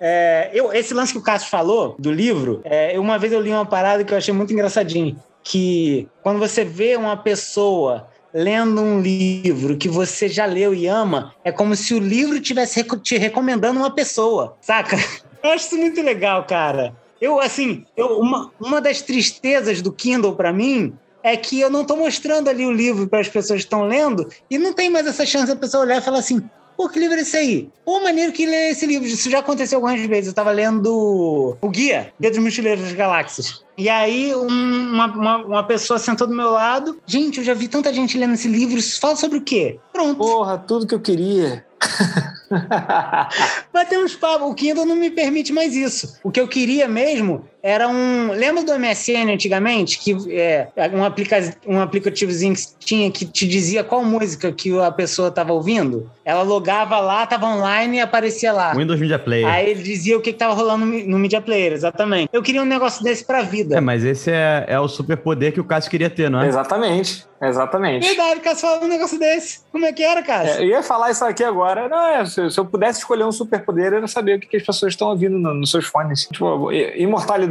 É, 0.00 0.50
eu, 0.52 0.72
esse 0.72 0.92
lance 0.92 1.12
que 1.12 1.18
o 1.18 1.22
Cássio 1.22 1.48
falou 1.48 1.94
do 1.98 2.10
livro, 2.10 2.60
é, 2.64 2.98
uma 2.98 3.18
vez 3.18 3.32
eu 3.32 3.40
li 3.40 3.50
uma 3.50 3.66
parada 3.66 4.02
que 4.04 4.12
eu 4.12 4.18
achei 4.18 4.34
muito 4.34 4.52
engraçadinho. 4.52 5.16
Que 5.42 6.08
quando 6.22 6.38
você 6.38 6.64
vê 6.64 6.96
uma 6.96 7.16
pessoa 7.16 8.08
lendo 8.34 8.82
um 8.82 9.00
livro 9.00 9.76
que 9.76 9.88
você 9.88 10.28
já 10.28 10.44
leu 10.44 10.74
e 10.74 10.88
ama, 10.88 11.32
é 11.44 11.52
como 11.52 11.76
se 11.76 11.94
o 11.94 12.00
livro 12.00 12.36
estivesse 12.36 12.80
reco- 12.80 12.98
te 12.98 13.16
recomendando 13.16 13.78
uma 13.78 13.94
pessoa, 13.94 14.56
saca? 14.60 14.96
Eu 15.40 15.50
acho 15.52 15.66
isso 15.66 15.78
muito 15.78 16.02
legal, 16.02 16.42
cara. 16.44 16.92
Eu, 17.20 17.38
assim, 17.38 17.84
eu, 17.96 18.18
uma, 18.18 18.50
uma 18.60 18.80
das 18.80 19.00
tristezas 19.00 19.80
do 19.80 19.92
Kindle 19.92 20.34
pra 20.34 20.52
mim 20.52 20.92
é 21.22 21.36
que 21.36 21.60
eu 21.60 21.70
não 21.70 21.84
tô 21.84 21.96
mostrando 21.96 22.48
ali 22.48 22.66
o 22.66 22.72
livro 22.72 23.06
para 23.06 23.20
as 23.20 23.28
pessoas 23.28 23.60
que 23.60 23.66
estão 23.66 23.86
lendo 23.86 24.28
e 24.50 24.58
não 24.58 24.72
tem 24.72 24.90
mais 24.90 25.06
essa 25.06 25.24
chance 25.24 25.46
da 25.46 25.56
pessoa 25.56 25.84
olhar 25.84 25.98
e 25.98 26.04
falar 26.04 26.18
assim: 26.18 26.42
Pô, 26.76 26.88
que 26.88 26.98
livro 26.98 27.16
é 27.16 27.20
esse 27.20 27.36
aí? 27.36 27.68
Pô, 27.84 28.00
maneiro 28.00 28.32
que 28.32 28.44
lê 28.46 28.70
esse 28.70 28.84
livro. 28.86 29.06
Isso 29.06 29.30
já 29.30 29.38
aconteceu 29.38 29.78
algumas 29.78 30.00
vezes. 30.06 30.28
Eu 30.28 30.34
tava 30.34 30.50
lendo 30.50 31.56
o 31.60 31.68
Guia, 31.70 32.12
Guia 32.20 32.30
dos 32.30 32.38
Mochileiros 32.40 32.82
das 32.84 32.92
Galáxias. 32.92 33.62
E 33.78 33.88
aí, 33.88 34.34
um- 34.34 34.46
uma, 34.92 35.06
uma, 35.06 35.36
uma 35.44 35.62
pessoa 35.64 35.98
sentou 35.98 36.26
do 36.26 36.34
meu 36.34 36.50
lado. 36.50 36.98
Gente, 37.06 37.38
eu 37.38 37.44
já 37.44 37.54
vi 37.54 37.68
tanta 37.68 37.92
gente 37.92 38.18
lendo 38.18 38.34
esse 38.34 38.48
livro. 38.48 38.76
Isso 38.78 39.00
fala 39.00 39.14
sobre 39.16 39.38
o 39.38 39.42
quê? 39.42 39.78
Pronto. 39.92 40.16
Porra, 40.18 40.58
tudo 40.58 40.86
que 40.86 40.94
eu 40.94 41.00
queria. 41.00 41.64
Batemos 43.72 44.14
papo. 44.14 44.46
O 44.46 44.54
Kindle 44.54 44.84
não 44.86 44.96
me 44.96 45.10
permite 45.10 45.52
mais 45.52 45.74
isso. 45.74 46.18
O 46.22 46.30
que 46.30 46.40
eu 46.40 46.48
queria 46.48 46.88
mesmo 46.88 47.44
era 47.66 47.88
um. 47.88 48.30
Lembra 48.32 48.62
do 48.62 48.78
MSN 48.78 49.32
antigamente? 49.32 49.98
Que 49.98 50.14
é 50.38 50.68
um, 50.92 51.02
aplica... 51.02 51.38
um 51.66 51.80
aplicativozinho 51.80 52.54
que 52.54 52.66
tinha 52.78 53.10
que 53.10 53.24
te 53.24 53.48
dizia 53.48 53.82
qual 53.82 54.04
música 54.04 54.52
que 54.52 54.78
a 54.78 54.92
pessoa 54.92 55.28
estava 55.28 55.50
ouvindo? 55.54 56.10
Ela 56.26 56.42
logava 56.42 57.00
lá, 57.00 57.26
tava 57.26 57.46
online 57.46 57.96
e 57.96 58.00
aparecia 58.00 58.52
lá. 58.52 58.74
Windows 58.74 59.00
Media 59.00 59.18
Player. 59.18 59.48
Aí 59.48 59.70
ele 59.70 59.82
dizia 59.82 60.16
o 60.18 60.20
que, 60.20 60.32
que 60.32 60.38
tava 60.38 60.52
rolando 60.52 60.84
no, 60.84 61.18
Media 61.18 61.40
Player, 61.40 61.72
exatamente. 61.72 62.28
Eu 62.32 62.42
queria 62.42 62.60
um 62.60 62.66
negócio 62.66 63.02
desse 63.02 63.24
pra 63.24 63.40
vida. 63.40 63.78
É, 63.78 63.80
mas 63.80 64.04
esse 64.04 64.30
é, 64.30 64.64
é 64.68 64.78
o 64.78 64.86
superpoder 64.86 65.52
que 65.52 65.60
o 65.60 65.64
Cássio 65.64 65.90
queria 65.90 66.10
ter, 66.10 66.30
não 66.30 66.42
é? 66.42 66.46
Exatamente. 66.48 67.24
Exatamente. 67.42 68.06
Verdade, 68.06 68.40
Cássio 68.40 68.60
falava 68.62 68.84
um 68.84 68.88
negócio 68.88 69.18
desse. 69.18 69.60
Como 69.70 69.84
é 69.84 69.92
que 69.92 70.02
era, 70.02 70.22
Cássio? 70.22 70.60
É, 70.60 70.64
eu 70.64 70.68
ia 70.68 70.82
falar 70.82 71.10
isso 71.10 71.24
aqui 71.24 71.44
agora. 71.44 71.88
Não, 71.88 72.06
é, 72.06 72.24
se, 72.24 72.50
se 72.50 72.58
eu 72.58 72.64
pudesse 72.64 73.00
escolher 73.00 73.24
um 73.24 73.32
superpoder, 73.32 73.92
era 73.92 74.06
saber 74.08 74.36
o 74.36 74.40
que, 74.40 74.46
que 74.48 74.56
as 74.56 74.62
pessoas 74.62 74.92
estão 74.92 75.08
ouvindo 75.08 75.38
no- 75.38 75.52
nos 75.52 75.70
seus 75.70 75.84
fones. 75.84 76.22
Tipo, 76.32 76.72
i- 76.72 77.02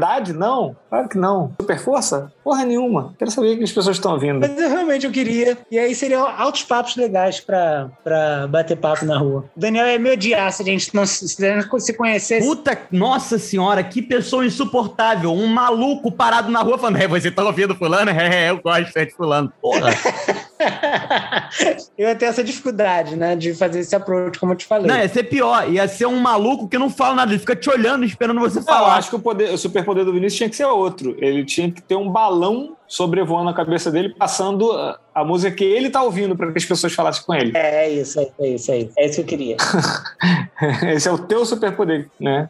imortalidade? 0.04 0.34
Não. 0.34 0.76
Claro 0.89 1.10
que 1.10 1.18
não. 1.18 1.56
Super 1.60 1.80
força? 1.80 2.32
Porra 2.44 2.66
nenhuma. 2.66 3.13
Quero 3.18 3.32
saber 3.32 3.54
o 3.54 3.58
que 3.58 3.63
as 3.63 3.72
pessoas 3.72 3.96
estão 3.96 4.12
ouvindo. 4.12 4.39
Mas 4.39 4.58
eu 4.60 4.70
realmente 4.70 5.06
eu 5.06 5.12
queria. 5.12 5.58
E 5.72 5.80
aí 5.80 5.96
seriam 5.96 6.28
altos 6.28 6.63
papos 6.63 6.96
legais 6.96 7.39
pra, 7.39 7.89
pra 8.04 8.48
bater 8.48 8.78
papo 8.78 9.06
na 9.06 9.18
rua. 9.18 9.46
O 9.56 9.60
Daniel 9.60 9.86
é 9.86 9.98
meu 9.98 10.13
odiar 10.13 10.52
se 10.52 10.62
a 10.62 10.66
gente 10.66 10.94
não 10.94 11.06
se, 11.06 11.28
se 11.28 11.94
conhecesse. 11.94 12.46
Puta, 12.46 12.78
nossa 12.92 13.39
senhora, 13.39 13.84
que 13.84 14.02
pessoa 14.02 14.46
insuportável. 14.46 15.32
Um 15.32 15.48
maluco 15.48 16.12
parado 16.12 16.52
na 16.52 16.62
rua 16.62 16.78
falando, 16.78 16.98
é, 16.98 17.08
você 17.08 17.32
tá 17.32 17.44
ouvindo 17.44 17.76
fulano? 17.76 18.12
É, 18.24 18.50
eu 18.50 18.62
gosto 18.62 18.96
é 18.98 19.06
de 19.06 19.13
fulano. 19.13 19.52
Porra. 19.62 19.89
eu 21.97 22.08
ia 22.08 22.15
ter 22.15 22.26
essa 22.26 22.43
dificuldade, 22.43 23.15
né? 23.15 23.36
De 23.36 23.54
fazer 23.54 23.80
esse 23.80 23.95
approach, 23.95 24.39
como 24.39 24.54
eu 24.54 24.58
te 24.58 24.65
falei. 24.65 24.88
Não, 24.88 24.97
ia 24.97 25.08
ser 25.10 25.23
pior. 25.23 25.69
Ia 25.71 25.88
ser 25.88 26.06
um 26.06 26.19
maluco 26.19 26.67
que 26.67 26.78
não 26.78 26.89
fala 26.89 27.15
nada. 27.15 27.32
Ele 27.32 27.39
fica 27.39 27.56
te 27.56 27.69
olhando, 27.69 28.06
esperando 28.06 28.39
você 28.39 28.56
Não, 28.56 28.62
eu 28.62 28.67
falar. 28.67 28.95
acho 28.95 29.10
que 29.10 29.15
o, 29.15 29.19
poder, 29.19 29.54
o 29.54 29.58
superpoder 29.58 30.06
do 30.06 30.13
Vinícius 30.13 30.38
tinha 30.38 30.49
que 30.49 30.56
ser 30.56 30.65
outro. 30.65 31.15
Ele 31.19 31.45
tinha 31.45 31.71
que 31.71 31.82
ter 31.82 31.95
um 31.95 32.10
balão 32.10 32.76
sobrevoando 32.88 33.49
a 33.49 33.54
cabeça 33.54 33.89
dele, 33.89 34.10
passando 34.10 34.71
a, 34.71 34.99
a 35.15 35.26
música 35.26 35.56
que 35.56 35.63
ele 35.63 35.89
tá 35.89 36.04
ouvindo 36.04 36.36
para 36.36 36.52
que 36.52 36.58
as 36.58 36.65
pessoas 36.65 36.93
falassem 36.93 37.23
com 37.26 37.34
ele. 37.34 37.52
É, 37.56 37.86
é 37.86 37.89
isso, 37.89 38.19
é 38.19 38.23
isso, 38.23 38.34
é 38.39 38.47
isso, 38.47 38.71
é 38.71 38.78
isso. 38.78 38.93
É 38.97 39.06
isso 39.06 39.15
que 39.15 39.21
eu 39.21 39.26
queria. 39.26 39.58
Esse 40.93 41.08
é 41.08 41.12
o 41.12 41.17
teu 41.17 41.45
superpoder, 41.45 42.10
né? 42.19 42.49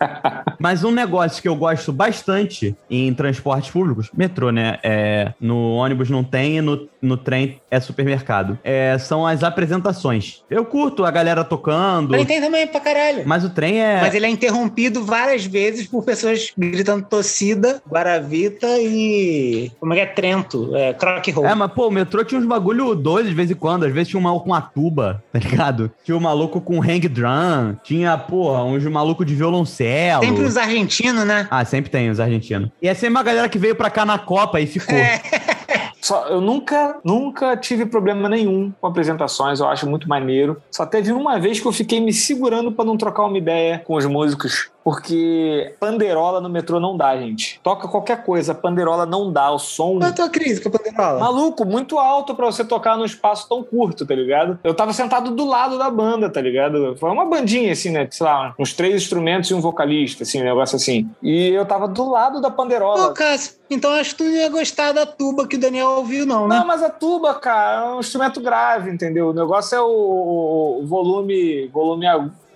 Mas 0.60 0.84
um 0.84 0.90
negócio 0.90 1.40
que 1.40 1.48
eu 1.48 1.56
gosto 1.56 1.90
bastante 1.90 2.76
em 2.90 3.12
transportes 3.14 3.70
públicos, 3.70 4.10
metrô, 4.14 4.50
né? 4.50 4.78
É, 4.82 5.32
no 5.40 5.72
ônibus 5.72 6.10
não 6.10 6.22
tem 6.22 6.58
e 6.58 6.60
no, 6.60 6.86
no 7.00 7.16
trem 7.16 7.60
é 7.70 7.80
supermercado. 7.80 8.58
É, 8.62 8.98
são 8.98 9.26
as 9.26 9.42
apresentações. 9.42 10.42
Eu 10.50 10.66
curto 10.66 11.04
a 11.06 11.10
galera 11.10 11.42
tocando, 11.42 12.10
Mas 12.10 12.26
tem 12.26 12.40
também 12.42 12.66
pra 12.66 12.78
caralho. 12.78 13.22
mas 13.24 13.42
o 13.42 13.48
trem 13.48 13.80
é. 13.80 14.00
Mas 14.02 14.14
ele 14.14 14.26
é 14.26 14.28
interrompido 14.28 15.02
várias 15.02 15.46
vezes 15.46 15.86
por 15.86 16.04
pessoas 16.04 16.52
gritando 16.56 17.06
torcida, 17.06 17.82
Guaravita 17.88 18.66
e. 18.78 19.72
Como 19.80 19.94
é 19.94 19.96
que 19.96 20.02
é? 20.02 20.06
Trento, 20.06 20.76
é, 20.76 20.92
Croc 20.92 21.26
Roll. 21.28 21.46
É, 21.46 21.54
mas 21.54 21.72
pô, 21.72 21.88
o 21.88 21.90
metrô 21.90 22.22
tinha 22.22 22.38
uns 22.38 22.46
bagulho 22.46 22.94
doido 22.94 23.30
de 23.30 23.34
vez 23.34 23.50
em 23.50 23.54
quando. 23.54 23.86
Às 23.86 23.92
vezes 23.92 24.08
tinha 24.08 24.20
um 24.20 24.22
maluco 24.22 24.44
com 24.44 24.50
uma 24.50 24.60
tuba, 24.60 25.22
tá 25.32 25.38
ligado? 25.38 25.90
Tinha 26.04 26.16
um 26.16 26.20
maluco 26.20 26.60
com 26.60 26.82
hang 26.82 27.08
drum. 27.08 27.76
Tinha, 27.82 28.18
porra, 28.18 28.64
uns 28.64 28.84
maluco 28.84 29.24
de 29.24 29.34
violoncelo. 29.34 30.24
Sempre 30.24 30.49
os 30.50 30.56
argentinos, 30.56 31.24
né? 31.24 31.46
Ah, 31.50 31.64
sempre 31.64 31.90
tem 31.90 32.10
os 32.10 32.20
argentinos. 32.20 32.70
E 32.82 32.88
é 32.88 32.94
sempre 32.94 33.10
uma 33.10 33.22
galera 33.22 33.48
que 33.48 33.58
veio 33.58 33.74
pra 33.74 33.90
cá 33.90 34.04
na 34.04 34.18
Copa 34.18 34.60
e 34.60 34.66
ficou. 34.66 34.96
É. 34.96 35.20
Só, 36.00 36.26
eu 36.28 36.40
nunca, 36.40 36.96
nunca 37.04 37.56
tive 37.56 37.84
problema 37.84 38.28
nenhum 38.28 38.72
com 38.80 38.86
apresentações, 38.86 39.60
eu 39.60 39.68
acho 39.68 39.88
muito 39.88 40.08
maneiro. 40.08 40.60
Só 40.70 40.86
teve 40.86 41.12
uma 41.12 41.38
vez 41.38 41.60
que 41.60 41.66
eu 41.66 41.72
fiquei 41.72 42.00
me 42.00 42.12
segurando 42.12 42.72
para 42.72 42.84
não 42.84 42.96
trocar 42.96 43.24
uma 43.26 43.36
ideia 43.36 43.82
com 43.84 43.94
os 43.94 44.06
músicos, 44.06 44.70
porque 44.82 45.74
panderola 45.78 46.40
no 46.40 46.48
metrô 46.48 46.80
não 46.80 46.96
dá, 46.96 47.16
gente. 47.16 47.60
Toca 47.62 47.88
qualquer 47.88 48.24
coisa, 48.24 48.54
panderola 48.54 49.06
não 49.06 49.32
dá, 49.32 49.50
o 49.50 49.58
som. 49.58 49.98
Qual 49.98 50.08
é 50.08 50.12
a 50.12 50.12
tua 50.12 50.28
crise 50.28 50.60
com 50.60 50.68
a 50.68 50.72
Panderola? 50.72 51.20
Maluco, 51.20 51.64
muito 51.64 51.98
alto 51.98 52.34
pra 52.34 52.46
você 52.46 52.64
tocar 52.64 52.96
num 52.96 53.04
espaço 53.04 53.48
tão 53.48 53.62
curto, 53.62 54.06
tá 54.06 54.14
ligado? 54.14 54.58
Eu 54.64 54.74
tava 54.74 54.92
sentado 54.92 55.30
do 55.30 55.44
lado 55.44 55.78
da 55.78 55.90
banda, 55.90 56.30
tá 56.30 56.40
ligado? 56.40 56.96
Foi 56.98 57.10
uma 57.10 57.24
bandinha, 57.24 57.72
assim, 57.72 57.90
né? 57.90 58.08
Sei 58.10 58.24
lá, 58.24 58.54
uns 58.58 58.72
três 58.72 58.94
instrumentos 58.94 59.50
e 59.50 59.54
um 59.54 59.60
vocalista, 59.60 60.22
assim, 60.22 60.40
um 60.40 60.44
negócio 60.44 60.76
assim. 60.76 61.08
E 61.22 61.48
eu 61.48 61.66
tava 61.66 61.86
do 61.86 62.08
lado 62.08 62.40
da 62.40 62.50
panderola. 62.50 63.08
Pô, 63.08 63.14
Cássio, 63.14 63.54
então 63.68 63.92
acho 63.92 64.10
que 64.10 64.16
tu 64.16 64.24
não 64.24 64.32
ia 64.32 64.48
gostar 64.48 64.92
da 64.92 65.06
tuba 65.06 65.46
que 65.46 65.56
o 65.56 65.60
Daniel 65.60 65.90
ouviu, 65.90 66.26
não, 66.26 66.48
né? 66.48 66.58
Não, 66.58 66.66
mas 66.66 66.82
a 66.82 66.90
tuba, 66.90 67.34
cara, 67.34 67.86
é 67.86 67.94
um 67.94 68.00
instrumento 68.00 68.40
grave, 68.40 68.90
entendeu? 68.90 69.28
O 69.28 69.32
negócio 69.32 69.76
é 69.76 69.80
o, 69.80 70.80
o 70.82 70.86
volume, 70.86 71.68
volume 71.68 72.06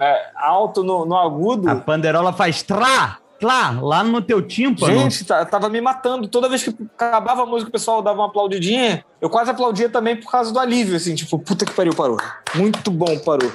é, 0.00 0.26
alto 0.36 0.82
no, 0.82 1.04
no 1.04 1.16
agudo. 1.16 1.68
A 1.68 1.76
panderola 1.76 2.32
faz 2.32 2.62
trá, 2.62 3.18
trá, 3.38 3.76
lá 3.80 4.02
no 4.02 4.20
teu 4.20 4.42
tímpano. 4.42 4.92
Gente, 4.92 5.24
tá- 5.24 5.44
tava 5.44 5.68
me 5.68 5.80
matando. 5.80 6.28
Toda 6.28 6.48
vez 6.48 6.62
que 6.62 6.74
acabava 6.96 7.42
a 7.42 7.46
música, 7.46 7.68
o 7.68 7.72
pessoal 7.72 8.02
dava 8.02 8.20
uma 8.20 8.26
aplaudidinha. 8.26 9.04
Eu 9.24 9.30
quase 9.30 9.50
aplaudia 9.50 9.88
também 9.88 10.16
por 10.16 10.30
causa 10.30 10.52
do 10.52 10.58
alívio, 10.58 10.94
assim, 10.94 11.14
tipo, 11.14 11.38
puta 11.38 11.64
que 11.64 11.72
pariu, 11.72 11.94
parou. 11.94 12.18
Muito 12.54 12.90
bom, 12.90 13.18
parou. 13.20 13.50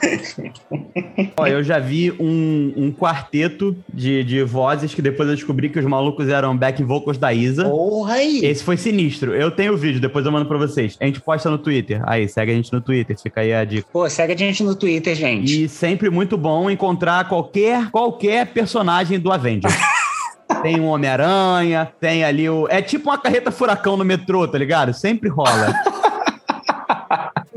Ó, 1.38 1.45
eu 1.45 1.62
já 1.62 1.77
vi 1.77 2.12
um, 2.19 2.73
um 2.75 2.91
quarteto 2.91 3.77
de, 3.93 4.23
de 4.23 4.41
vozes 4.41 4.95
que 4.95 5.01
depois 5.03 5.29
eu 5.29 5.36
descobri 5.36 5.69
que 5.69 5.77
os 5.77 5.86
malucos 5.86 6.27
eram 6.27 6.58
back 6.58 6.84
vocals 6.84 7.19
da 7.19 7.32
Isa. 7.32 7.65
Porra 7.65 8.15
aí. 8.15 8.43
Esse 8.43 8.63
foi 8.63 8.77
sinistro. 8.77 9.36
Eu 9.36 9.51
tenho 9.51 9.73
o 9.73 9.77
vídeo, 9.77 10.01
depois 10.01 10.25
eu 10.25 10.32
mando 10.32 10.47
pra 10.47 10.58
vocês. 10.58 10.97
A 10.99 11.05
gente 11.05 11.21
posta 11.21 11.51
no 11.51 11.60
Twitter. 11.60 12.01
Aí, 12.03 12.27
segue 12.27 12.51
a 12.51 12.55
gente 12.55 12.73
no 12.73 12.82
Twitter, 12.82 13.15
fica 13.21 13.41
aí 13.41 13.53
a 13.53 13.63
dica. 13.63 13.88
Pô, 13.93 14.10
segue 14.10 14.34
a 14.34 14.36
gente 14.36 14.63
no 14.63 14.73
Twitter, 14.73 15.13
gente. 15.13 15.65
E 15.65 15.69
sempre 15.69 16.10
muito 16.10 16.36
bom 16.36 16.67
encontrar 16.67 17.29
qualquer, 17.29 17.91
qualquer 17.91 18.47
personagem 18.47 19.19
do 19.19 19.32
Avengers. 19.32 19.71
Tem 20.62 20.79
um 20.79 20.88
Homem-Aranha, 20.88 21.91
tem 21.99 22.23
ali 22.23 22.49
o. 22.49 22.67
É 22.69 22.81
tipo 22.81 23.09
uma 23.09 23.17
carreta 23.17 23.51
furacão 23.51 23.95
no 23.95 24.03
metrô, 24.03 24.47
tá 24.47 24.57
ligado? 24.57 24.93
Sempre 24.93 25.29
rola. 25.29 25.73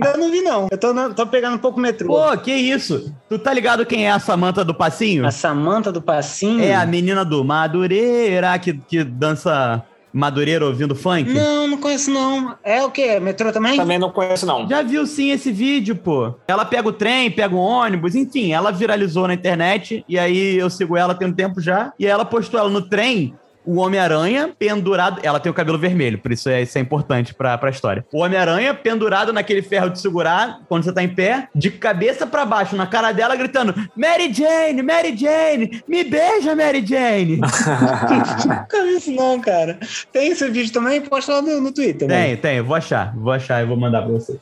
Ainda 0.02 0.18
não 0.18 0.30
vi, 0.30 0.40
não. 0.42 0.68
Eu 0.70 0.78
tô, 0.78 0.92
tô 1.14 1.26
pegando 1.26 1.56
um 1.56 1.58
pouco 1.58 1.78
o 1.78 1.82
metrô. 1.82 2.08
Pô, 2.08 2.36
que 2.38 2.52
isso? 2.52 3.14
Tu 3.28 3.38
tá 3.38 3.52
ligado 3.52 3.86
quem 3.86 4.06
é 4.06 4.10
a 4.10 4.18
Samanta 4.18 4.64
do 4.64 4.74
Passinho? 4.74 5.26
A 5.26 5.30
Samanta 5.30 5.92
do 5.92 6.02
Passinho? 6.02 6.62
É 6.62 6.74
a 6.74 6.84
menina 6.86 7.24
do 7.24 7.44
Madureira 7.44 8.58
que, 8.58 8.74
que 8.74 9.04
dança 9.04 9.82
Madureira 10.12 10.66
ouvindo 10.66 10.94
funk? 10.94 11.32
Não, 11.32 11.66
não 11.66 11.78
conheço, 11.78 12.10
não. 12.10 12.54
É 12.62 12.82
o 12.82 12.90
quê? 12.90 13.18
Metrô 13.18 13.50
também? 13.52 13.76
Também 13.76 13.98
não 13.98 14.10
conheço, 14.10 14.44
não. 14.44 14.68
Já 14.68 14.82
viu 14.82 15.06
sim 15.06 15.30
esse 15.30 15.50
vídeo, 15.50 15.96
pô. 15.96 16.34
Ela 16.46 16.64
pega 16.64 16.88
o 16.88 16.92
trem, 16.92 17.30
pega 17.30 17.54
o 17.54 17.58
ônibus, 17.58 18.14
enfim, 18.14 18.52
ela 18.52 18.70
viralizou 18.70 19.26
na 19.26 19.34
internet 19.34 20.04
e 20.08 20.18
aí 20.18 20.56
eu 20.56 20.68
sigo 20.68 20.96
ela 20.96 21.14
tem 21.14 21.28
um 21.28 21.32
tempo 21.32 21.60
já. 21.60 21.92
E 21.98 22.06
ela 22.06 22.24
postou 22.24 22.60
ela 22.60 22.68
no 22.68 22.82
trem 22.82 23.34
o 23.64 23.76
Homem-Aranha 23.78 24.50
pendurado. 24.58 25.20
Ela 25.22 25.40
tem 25.40 25.50
o 25.50 25.54
cabelo 25.54 25.78
vermelho, 25.78 26.18
por 26.18 26.32
isso 26.32 26.48
é, 26.48 26.62
isso 26.62 26.76
é 26.76 26.80
importante 26.80 27.34
pra, 27.34 27.56
pra 27.56 27.70
história. 27.70 28.04
O 28.12 28.18
Homem-Aranha 28.18 28.74
pendurado 28.74 29.32
naquele 29.32 29.62
ferro 29.62 29.90
de 29.90 30.00
segurar, 30.00 30.60
quando 30.68 30.84
você 30.84 30.92
tá 30.92 31.02
em 31.02 31.08
pé, 31.08 31.48
de 31.54 31.70
cabeça 31.70 32.26
pra 32.26 32.44
baixo, 32.44 32.76
na 32.76 32.86
cara 32.86 33.12
dela, 33.12 33.36
gritando: 33.36 33.74
Mary 33.96 34.32
Jane, 34.32 34.82
Mary 34.82 35.16
Jane, 35.16 35.82
me 35.86 36.04
beija, 36.04 36.54
Mary 36.54 36.84
Jane. 36.84 37.36
Nunca 38.46 38.82
vi 38.82 38.96
isso 38.96 39.12
não, 39.12 39.40
cara. 39.40 39.78
Tem 40.12 40.28
esse 40.32 40.48
vídeo 40.50 40.72
também? 40.72 41.00
Posta 41.00 41.34
lá 41.34 41.42
no, 41.42 41.60
no 41.60 41.72
Twitter. 41.72 42.08
né? 42.08 42.28
tem, 42.28 42.36
tem, 42.36 42.60
vou 42.62 42.76
achar, 42.76 43.14
vou 43.16 43.32
achar 43.32 43.62
e 43.62 43.66
vou 43.66 43.76
mandar 43.76 44.02
pra 44.02 44.12
você. 44.12 44.38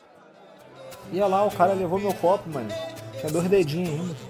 E 1.12 1.20
olha 1.20 1.26
lá, 1.26 1.44
o 1.44 1.50
cara 1.50 1.72
levou 1.72 1.98
meu 1.98 2.12
copo, 2.14 2.48
mano. 2.48 2.68
Tinha 3.18 3.33
dois 3.33 3.48
dedinhos 3.48 3.90
ainda. 3.90 4.29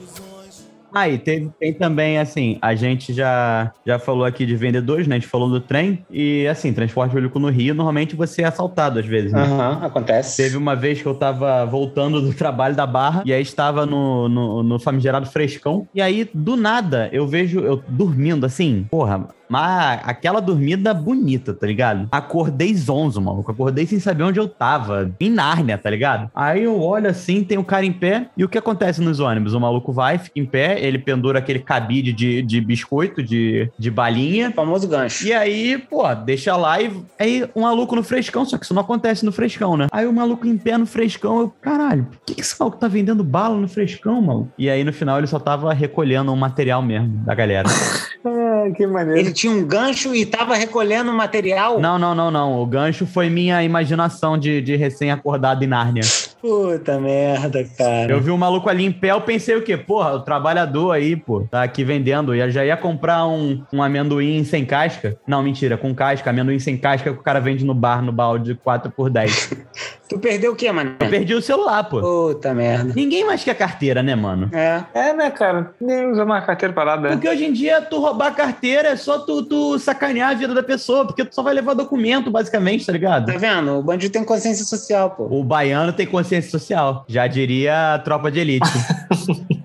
Aí, 0.95 1.19
tem, 1.19 1.53
tem 1.59 1.73
também, 1.73 2.19
assim, 2.19 2.59
a 2.61 2.75
gente 2.75 3.13
já, 3.13 3.73
já 3.87 3.99
falou 3.99 4.25
aqui 4.25 4.45
de 4.45 4.57
vendedores, 4.57 5.07
né? 5.07 5.17
A 5.17 5.19
gente 5.19 5.29
falou 5.29 5.49
do 5.49 5.61
trem. 5.61 6.05
E, 6.11 6.47
assim, 6.47 6.73
transporte 6.73 7.13
público 7.13 7.39
no 7.39 7.49
Rio, 7.49 7.75
normalmente 7.75 8.17
você 8.17 8.43
é 8.43 8.47
assaltado 8.47 8.99
às 8.99 9.07
vezes, 9.07 9.33
né? 9.33 9.43
Aham, 9.43 9.81
acontece. 9.83 10.37
Teve 10.37 10.57
uma 10.57 10.75
vez 10.75 11.01
que 11.01 11.07
eu 11.07 11.15
tava 11.15 11.65
voltando 11.65 12.21
do 12.21 12.33
trabalho 12.35 12.75
da 12.75 12.87
Barra 12.87 13.23
e 13.25 13.33
aí 13.33 13.43
estava 13.43 13.87
no, 13.87 14.29
no, 14.29 14.63
no 14.63 14.79
famigerado 14.79 15.27
frescão. 15.27 15.87
E 15.95 16.01
aí, 16.03 16.29
do 16.33 16.57
nada, 16.57 17.09
eu 17.13 17.27
vejo 17.27 17.61
eu 17.61 17.83
dormindo 17.89 18.45
assim, 18.45 18.87
porra, 18.91 19.29
mas 19.51 20.01
aquela 20.05 20.41
dormida 20.41 20.95
bonita, 20.95 21.53
tá 21.53 21.67
ligado? 21.67 22.07
Acordei 22.13 22.73
zonzo, 22.75 23.21
maluco. 23.21 23.51
Acordei 23.51 23.85
sem 23.85 23.99
saber 23.99 24.23
onde 24.23 24.39
eu 24.39 24.49
tava. 24.49 25.11
Em 25.19 25.29
Nárnia, 25.29 25.77
tá 25.77 25.91
ligado? 25.91 26.31
Aí 26.35 26.63
eu 26.63 26.81
olho 26.81 27.09
assim, 27.09 27.43
tem 27.43 27.59
o 27.59 27.65
cara 27.65 27.85
em 27.85 27.93
pé. 27.93 28.29
E 28.37 28.45
o 28.45 28.49
que 28.49 28.57
acontece 28.57 29.01
nos 29.01 29.19
ônibus? 29.19 29.53
O 29.53 29.61
maluco 29.61 29.93
vai, 29.93 30.19
fica 30.19 30.39
em 30.39 30.47
pé, 30.47 30.81
ele 30.81 30.99
pendura 30.99 31.41
aquele 31.41 31.59
cabide 31.59 32.13
de, 32.13 32.43
de 32.43 32.61
biscoito, 32.61 33.23
de, 33.23 33.69
de 33.77 33.91
balinha. 33.91 34.51
O 34.51 34.53
famoso 34.53 34.87
gancho. 34.87 35.27
E 35.27 35.33
aí, 35.33 35.79
pô, 35.79 36.15
deixa 36.15 36.57
lá 36.57 36.81
e 36.81 36.93
aí 37.19 37.49
um 37.57 37.63
maluco 37.63 37.97
no 37.97 38.05
frescão, 38.05 38.45
só 38.45 38.57
que 38.57 38.65
isso 38.65 38.75
não 38.75 38.83
acontece 38.83 39.25
no 39.25 39.33
frescão, 39.33 39.77
né? 39.77 39.89
Aí 39.91 40.07
o 40.07 40.13
maluco 40.13 40.47
em 40.47 40.57
pé 40.57 40.79
no 40.79 40.87
frescão, 40.87 41.41
eu, 41.41 41.53
caralho, 41.61 42.05
por 42.05 42.21
que, 42.25 42.35
que 42.35 42.41
esse 42.41 42.55
maluco 42.59 42.79
tá 42.79 42.87
vendendo 42.87 43.25
bala 43.25 43.57
no 43.57 43.69
frescão, 43.69 44.23
mano? 44.23 44.53
E 44.57 44.71
aí 44.71 44.85
no 44.85 44.93
final 44.93 45.19
ele 45.19 45.27
só 45.27 45.41
tava 45.41 45.73
recolhendo 45.73 46.33
um 46.33 46.37
material 46.37 46.83
mesmo 46.83 47.19
da 47.25 47.35
galera. 47.35 47.69
Ah, 48.67 48.71
que 48.75 48.87
maneiro. 48.87 49.21
Ele 49.21 49.33
tinha 49.33 49.53
um 49.53 49.65
gancho 49.65 50.15
e 50.15 50.25
tava 50.27 50.55
recolhendo 50.55 51.13
material. 51.13 51.81
não, 51.81 51.99
não, 51.99 52.15
não, 52.15 52.31
não. 52.31 52.61
O 52.61 52.67
gancho 52.67 53.07
foi 53.07 53.29
minha 53.29 53.63
imaginação 53.63 54.39
de, 54.39 54.61
de 54.61 54.77
recém-acordado 54.77 55.63
em 55.63 55.67
Nárnia. 55.67 56.03
Puta 56.41 56.99
merda, 56.99 57.65
cara. 57.77 58.13
Eu 58.13 58.21
vi 58.21 58.31
um 58.31 58.37
maluco 58.37 58.69
ali 58.69 58.85
em 58.85 58.93
pé, 58.93 59.11
eu 59.11 59.21
pensei 59.21 59.57
o 59.57 59.63
quê? 59.63 59.77
Porra, 59.77 60.15
o 60.15 60.21
trabalhador 60.21 60.93
aí, 60.93 61.15
pô, 61.15 61.43
tá 61.43 61.63
aqui 61.63 61.85
vendendo. 61.85 62.35
E 62.35 62.51
já 62.51 62.65
ia 62.65 62.77
comprar 62.77 63.27
um, 63.27 63.63
um 63.73 63.83
amendoim 63.83 64.43
sem 64.45 64.65
casca. 64.65 65.19
Não, 65.27 65.43
mentira, 65.43 65.77
com 65.77 65.95
casca. 65.95 66.31
Amendoim 66.31 66.59
sem 66.59 66.79
casca 66.79 67.13
que 67.13 67.19
o 67.19 67.23
cara 67.23 67.41
vende 67.41 67.65
no 67.65 67.75
bar, 67.75 68.03
no 68.03 68.13
balde 68.13 68.59
4 68.63 68.91
por 68.91 69.11
10 69.11 69.53
Tu 70.11 70.19
perdeu 70.19 70.51
o 70.51 70.57
quê, 70.57 70.73
mano? 70.73 70.97
Eu 70.99 71.09
perdi 71.09 71.33
o 71.35 71.41
celular, 71.41 71.85
pô. 71.85 72.01
Puta 72.01 72.53
merda. 72.53 72.93
Ninguém 72.97 73.25
mais 73.25 73.45
quer 73.45 73.55
carteira, 73.55 74.03
né, 74.03 74.17
mano? 74.17 74.51
É. 74.53 74.83
É, 74.93 75.13
né, 75.13 75.31
cara? 75.31 75.73
Nem 75.81 76.11
usa 76.11 76.25
mais 76.25 76.45
carteira 76.45 76.75
parada. 76.75 77.03
né? 77.03 77.15
Porque 77.15 77.29
hoje 77.29 77.45
em 77.45 77.53
dia, 77.53 77.81
tu 77.81 78.01
roubar 78.01 78.35
carteira 78.35 78.89
é 78.89 78.97
só 78.97 79.21
tu, 79.21 79.45
tu 79.45 79.79
sacanear 79.79 80.31
a 80.31 80.35
vida 80.35 80.53
da 80.53 80.65
pessoa, 80.65 81.07
porque 81.07 81.25
tu 81.25 81.33
só 81.33 81.45
vai 81.45 81.55
levar 81.55 81.75
documento, 81.75 82.29
basicamente, 82.29 82.85
tá 82.85 82.91
ligado? 82.93 83.33
Tá 83.33 83.39
vendo? 83.39 83.79
O 83.79 83.83
bandido 83.85 84.13
tem 84.13 84.25
consciência 84.25 84.65
social, 84.65 85.11
pô. 85.11 85.29
O 85.31 85.45
baiano 85.45 85.93
tem 85.93 86.07
consciência 86.07 86.51
social. 86.51 87.05
Já 87.07 87.29
diria 87.29 87.95
a 87.95 87.99
tropa 88.01 88.33
de 88.33 88.41
elite. 88.41 88.69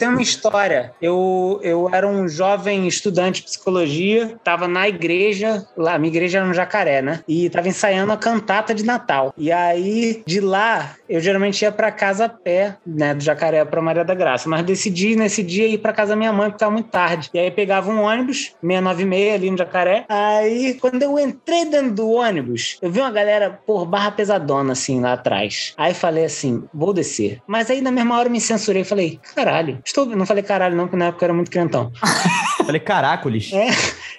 Tenho 0.00 0.12
uma 0.12 0.22
história. 0.22 0.94
Eu, 1.00 1.60
eu 1.62 1.90
era 1.92 2.08
um 2.08 2.26
jovem 2.26 2.88
estudante 2.88 3.42
de 3.42 3.48
psicologia, 3.48 4.34
tava 4.42 4.66
na 4.66 4.88
igreja, 4.88 5.66
lá, 5.76 5.98
minha 5.98 6.10
igreja 6.10 6.38
era 6.38 6.46
no 6.46 6.54
Jacaré, 6.54 7.02
né? 7.02 7.20
E 7.28 7.50
tava 7.50 7.68
ensaiando 7.68 8.10
a 8.10 8.16
cantata 8.16 8.74
de 8.74 8.82
Natal. 8.82 9.34
E 9.36 9.52
aí, 9.52 10.22
de 10.26 10.40
lá, 10.40 10.94
eu 11.06 11.20
geralmente 11.20 11.60
ia 11.60 11.70
pra 11.70 11.92
casa 11.92 12.24
a 12.24 12.28
pé, 12.30 12.78
né, 12.86 13.12
do 13.12 13.22
Jacaré 13.22 13.62
pra 13.66 13.82
Maria 13.82 14.02
da 14.02 14.14
Graça. 14.14 14.48
Mas 14.48 14.64
decidi 14.64 15.16
nesse 15.16 15.42
dia 15.42 15.66
ir 15.66 15.76
pra 15.76 15.92
casa 15.92 16.12
da 16.12 16.16
minha 16.16 16.32
mãe, 16.32 16.48
porque 16.48 16.60
tava 16.60 16.72
muito 16.72 16.88
tarde. 16.88 17.28
E 17.34 17.38
aí 17.38 17.50
pegava 17.50 17.90
um 17.90 18.00
ônibus, 18.00 18.54
696 18.62 19.34
ali 19.34 19.50
no 19.50 19.58
Jacaré. 19.58 20.06
Aí, 20.08 20.78
quando 20.80 21.02
eu 21.02 21.18
entrei 21.18 21.66
dentro 21.66 21.92
do 21.92 22.10
ônibus, 22.12 22.78
eu 22.80 22.90
vi 22.90 23.00
uma 23.00 23.10
galera 23.10 23.60
por 23.66 23.84
barra 23.84 24.12
pesadona, 24.12 24.72
assim, 24.72 24.98
lá 24.98 25.12
atrás. 25.12 25.74
Aí 25.76 25.92
falei 25.92 26.24
assim, 26.24 26.64
vou 26.72 26.94
descer. 26.94 27.42
Mas 27.46 27.70
aí, 27.70 27.82
na 27.82 27.90
mesma 27.90 28.16
hora, 28.16 28.28
eu 28.28 28.32
me 28.32 28.40
censurei. 28.40 28.82
Falei, 28.82 29.20
caralho, 29.34 29.78
estou... 29.90 30.06
Não 30.06 30.26
falei 30.26 30.42
caralho 30.42 30.76
não, 30.76 30.84
porque 30.84 30.96
na 30.96 31.06
época 31.06 31.24
eu 31.24 31.26
era 31.26 31.34
muito 31.34 31.50
crentão. 31.50 31.92
Falei, 32.64 32.80
caracoles. 32.80 33.50
É, 33.52 33.68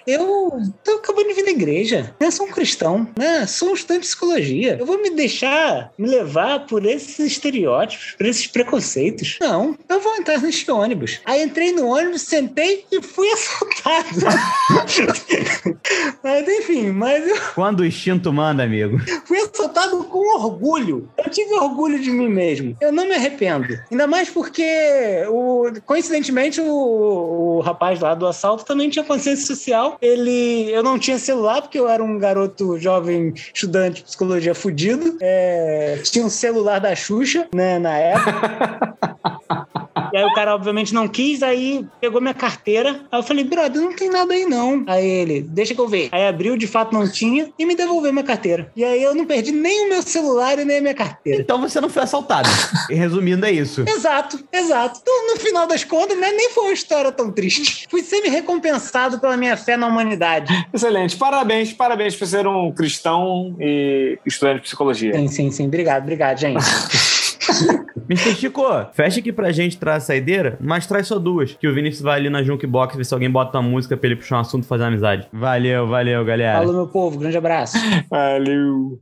eu 0.06 0.50
tô 0.84 0.92
acabando 0.92 1.28
de 1.28 1.34
vir 1.34 1.44
da 1.44 1.50
igreja, 1.52 2.14
né? 2.20 2.30
Sou 2.30 2.46
um 2.46 2.50
cristão, 2.50 3.08
né? 3.16 3.46
Sou 3.46 3.70
um 3.70 3.74
estudante 3.74 4.02
de 4.02 4.06
psicologia. 4.08 4.76
Eu 4.78 4.84
vou 4.84 5.00
me 5.00 5.10
deixar 5.10 5.90
me 5.96 6.08
levar 6.08 6.66
por 6.66 6.84
esses 6.84 7.18
estereótipos, 7.18 8.14
por 8.18 8.26
esses 8.26 8.46
preconceitos? 8.46 9.38
Não, 9.40 9.76
eu 9.88 10.00
vou 10.00 10.16
entrar 10.16 10.38
neste 10.40 10.70
ônibus. 10.70 11.20
Aí 11.24 11.42
entrei 11.42 11.72
no 11.72 11.86
ônibus, 11.86 12.22
sentei 12.22 12.84
e 12.90 13.00
fui 13.00 13.28
assaltado. 13.32 14.18
mas 16.22 16.48
enfim, 16.48 16.90
mas 16.90 17.26
eu 17.26 17.36
Quando 17.54 17.80
o 17.80 17.86
instinto 17.86 18.32
manda, 18.32 18.64
amigo. 18.64 18.98
fui 19.24 19.38
assaltado 19.38 20.02
com 20.04 20.36
orgulho. 20.36 21.08
Eu 21.16 21.30
tive 21.30 21.54
orgulho 21.54 22.00
de 22.00 22.10
mim 22.10 22.28
mesmo. 22.28 22.76
Eu 22.80 22.92
não 22.92 23.06
me 23.06 23.14
arrependo. 23.14 23.78
Ainda 23.90 24.06
mais 24.06 24.28
porque, 24.28 25.24
o, 25.28 25.61
coincidentemente, 25.84 26.60
o, 26.60 27.56
o 27.56 27.60
rapaz 27.60 28.00
lá 28.00 28.14
do 28.14 28.26
assalto 28.26 28.64
também 28.64 28.88
tinha 28.90 29.04
consciência 29.04 29.46
social. 29.46 29.96
Ele, 30.00 30.70
eu 30.70 30.82
não 30.82 30.98
tinha 30.98 31.18
celular 31.18 31.62
porque 31.62 31.78
eu 31.78 31.88
era 31.88 32.02
um 32.02 32.18
garoto 32.18 32.78
jovem 32.78 33.34
estudante 33.54 33.96
de 33.96 34.04
psicologia 34.04 34.54
fudido. 34.54 35.16
É, 35.20 36.00
tinha 36.04 36.24
um 36.24 36.30
celular 36.30 36.78
da 36.78 36.94
Xuxa, 36.94 37.48
né, 37.54 37.78
na 37.78 37.96
época. 37.96 38.96
E 40.12 40.16
aí 40.16 40.24
o 40.24 40.34
cara, 40.34 40.54
obviamente, 40.54 40.92
não 40.92 41.08
quis, 41.08 41.42
aí 41.42 41.84
pegou 42.00 42.20
minha 42.20 42.34
carteira. 42.34 43.00
Aí 43.10 43.18
eu 43.18 43.22
falei, 43.22 43.44
brother, 43.44 43.80
não 43.80 43.94
tem 43.94 44.10
nada 44.10 44.34
aí 44.34 44.44
não. 44.44 44.84
Aí 44.86 45.06
ele, 45.06 45.40
deixa 45.42 45.74
que 45.74 45.80
eu 45.80 45.88
ver. 45.88 46.08
Aí 46.12 46.26
abriu, 46.26 46.56
de 46.56 46.66
fato 46.66 46.92
não 46.92 47.08
tinha, 47.10 47.50
e 47.58 47.64
me 47.64 47.74
devolveu 47.74 48.12
minha 48.12 48.24
carteira. 48.24 48.70
E 48.76 48.84
aí 48.84 49.02
eu 49.02 49.14
não 49.14 49.24
perdi 49.24 49.52
nem 49.52 49.86
o 49.86 49.88
meu 49.88 50.02
celular 50.02 50.58
e 50.58 50.64
nem 50.64 50.78
a 50.78 50.80
minha 50.80 50.94
carteira. 50.94 51.40
Então 51.40 51.60
você 51.60 51.80
não 51.80 51.88
foi 51.88 52.02
assaltado. 52.02 52.48
E 52.90 52.94
Resumindo, 52.94 53.46
é 53.46 53.52
isso. 53.52 53.84
Exato, 53.86 54.38
exato. 54.52 55.00
Então, 55.02 55.34
no 55.34 55.40
final 55.40 55.66
das 55.66 55.84
contas, 55.84 56.18
né, 56.18 56.30
nem 56.32 56.50
foi 56.50 56.64
uma 56.64 56.72
história 56.72 57.10
tão 57.10 57.30
triste. 57.30 57.86
Fui 57.90 58.02
semi-recompensado 58.02 59.18
pela 59.18 59.36
minha 59.36 59.56
fé 59.56 59.76
na 59.76 59.86
humanidade. 59.86 60.52
Excelente. 60.72 61.16
Parabéns, 61.16 61.72
parabéns 61.72 62.16
por 62.16 62.26
ser 62.26 62.46
um 62.46 62.70
cristão 62.72 63.56
e 63.58 64.18
estudante 64.24 64.56
de 64.56 64.62
psicologia. 64.62 65.14
Sim, 65.14 65.28
sim, 65.28 65.50
sim. 65.50 65.66
Obrigado, 65.66 66.02
obrigado, 66.02 66.38
gente. 66.38 66.62
Mr. 68.08 68.34
Chico, 68.34 68.62
fecha 68.92 69.20
aqui 69.20 69.32
pra 69.32 69.52
gente 69.52 69.78
traz 69.78 70.02
a 70.02 70.06
saideira, 70.06 70.58
mas 70.60 70.86
traz 70.86 71.06
só 71.06 71.18
duas. 71.18 71.54
Que 71.54 71.68
o 71.68 71.74
Vinícius 71.74 72.02
vai 72.02 72.18
ali 72.18 72.28
na 72.28 72.42
Junkbox 72.42 72.96
ver 72.96 73.04
se 73.04 73.14
alguém 73.14 73.30
bota 73.30 73.58
uma 73.58 73.68
música 73.68 73.96
pra 73.96 74.06
ele 74.08 74.16
puxar 74.16 74.38
um 74.38 74.40
assunto 74.40 74.64
e 74.64 74.66
fazer 74.66 74.84
amizade. 74.84 75.26
Valeu, 75.32 75.86
valeu, 75.86 76.24
galera. 76.24 76.58
Falou, 76.58 76.74
meu 76.74 76.88
povo. 76.88 77.18
Grande 77.18 77.36
abraço. 77.36 77.76
Valeu. 78.10 78.98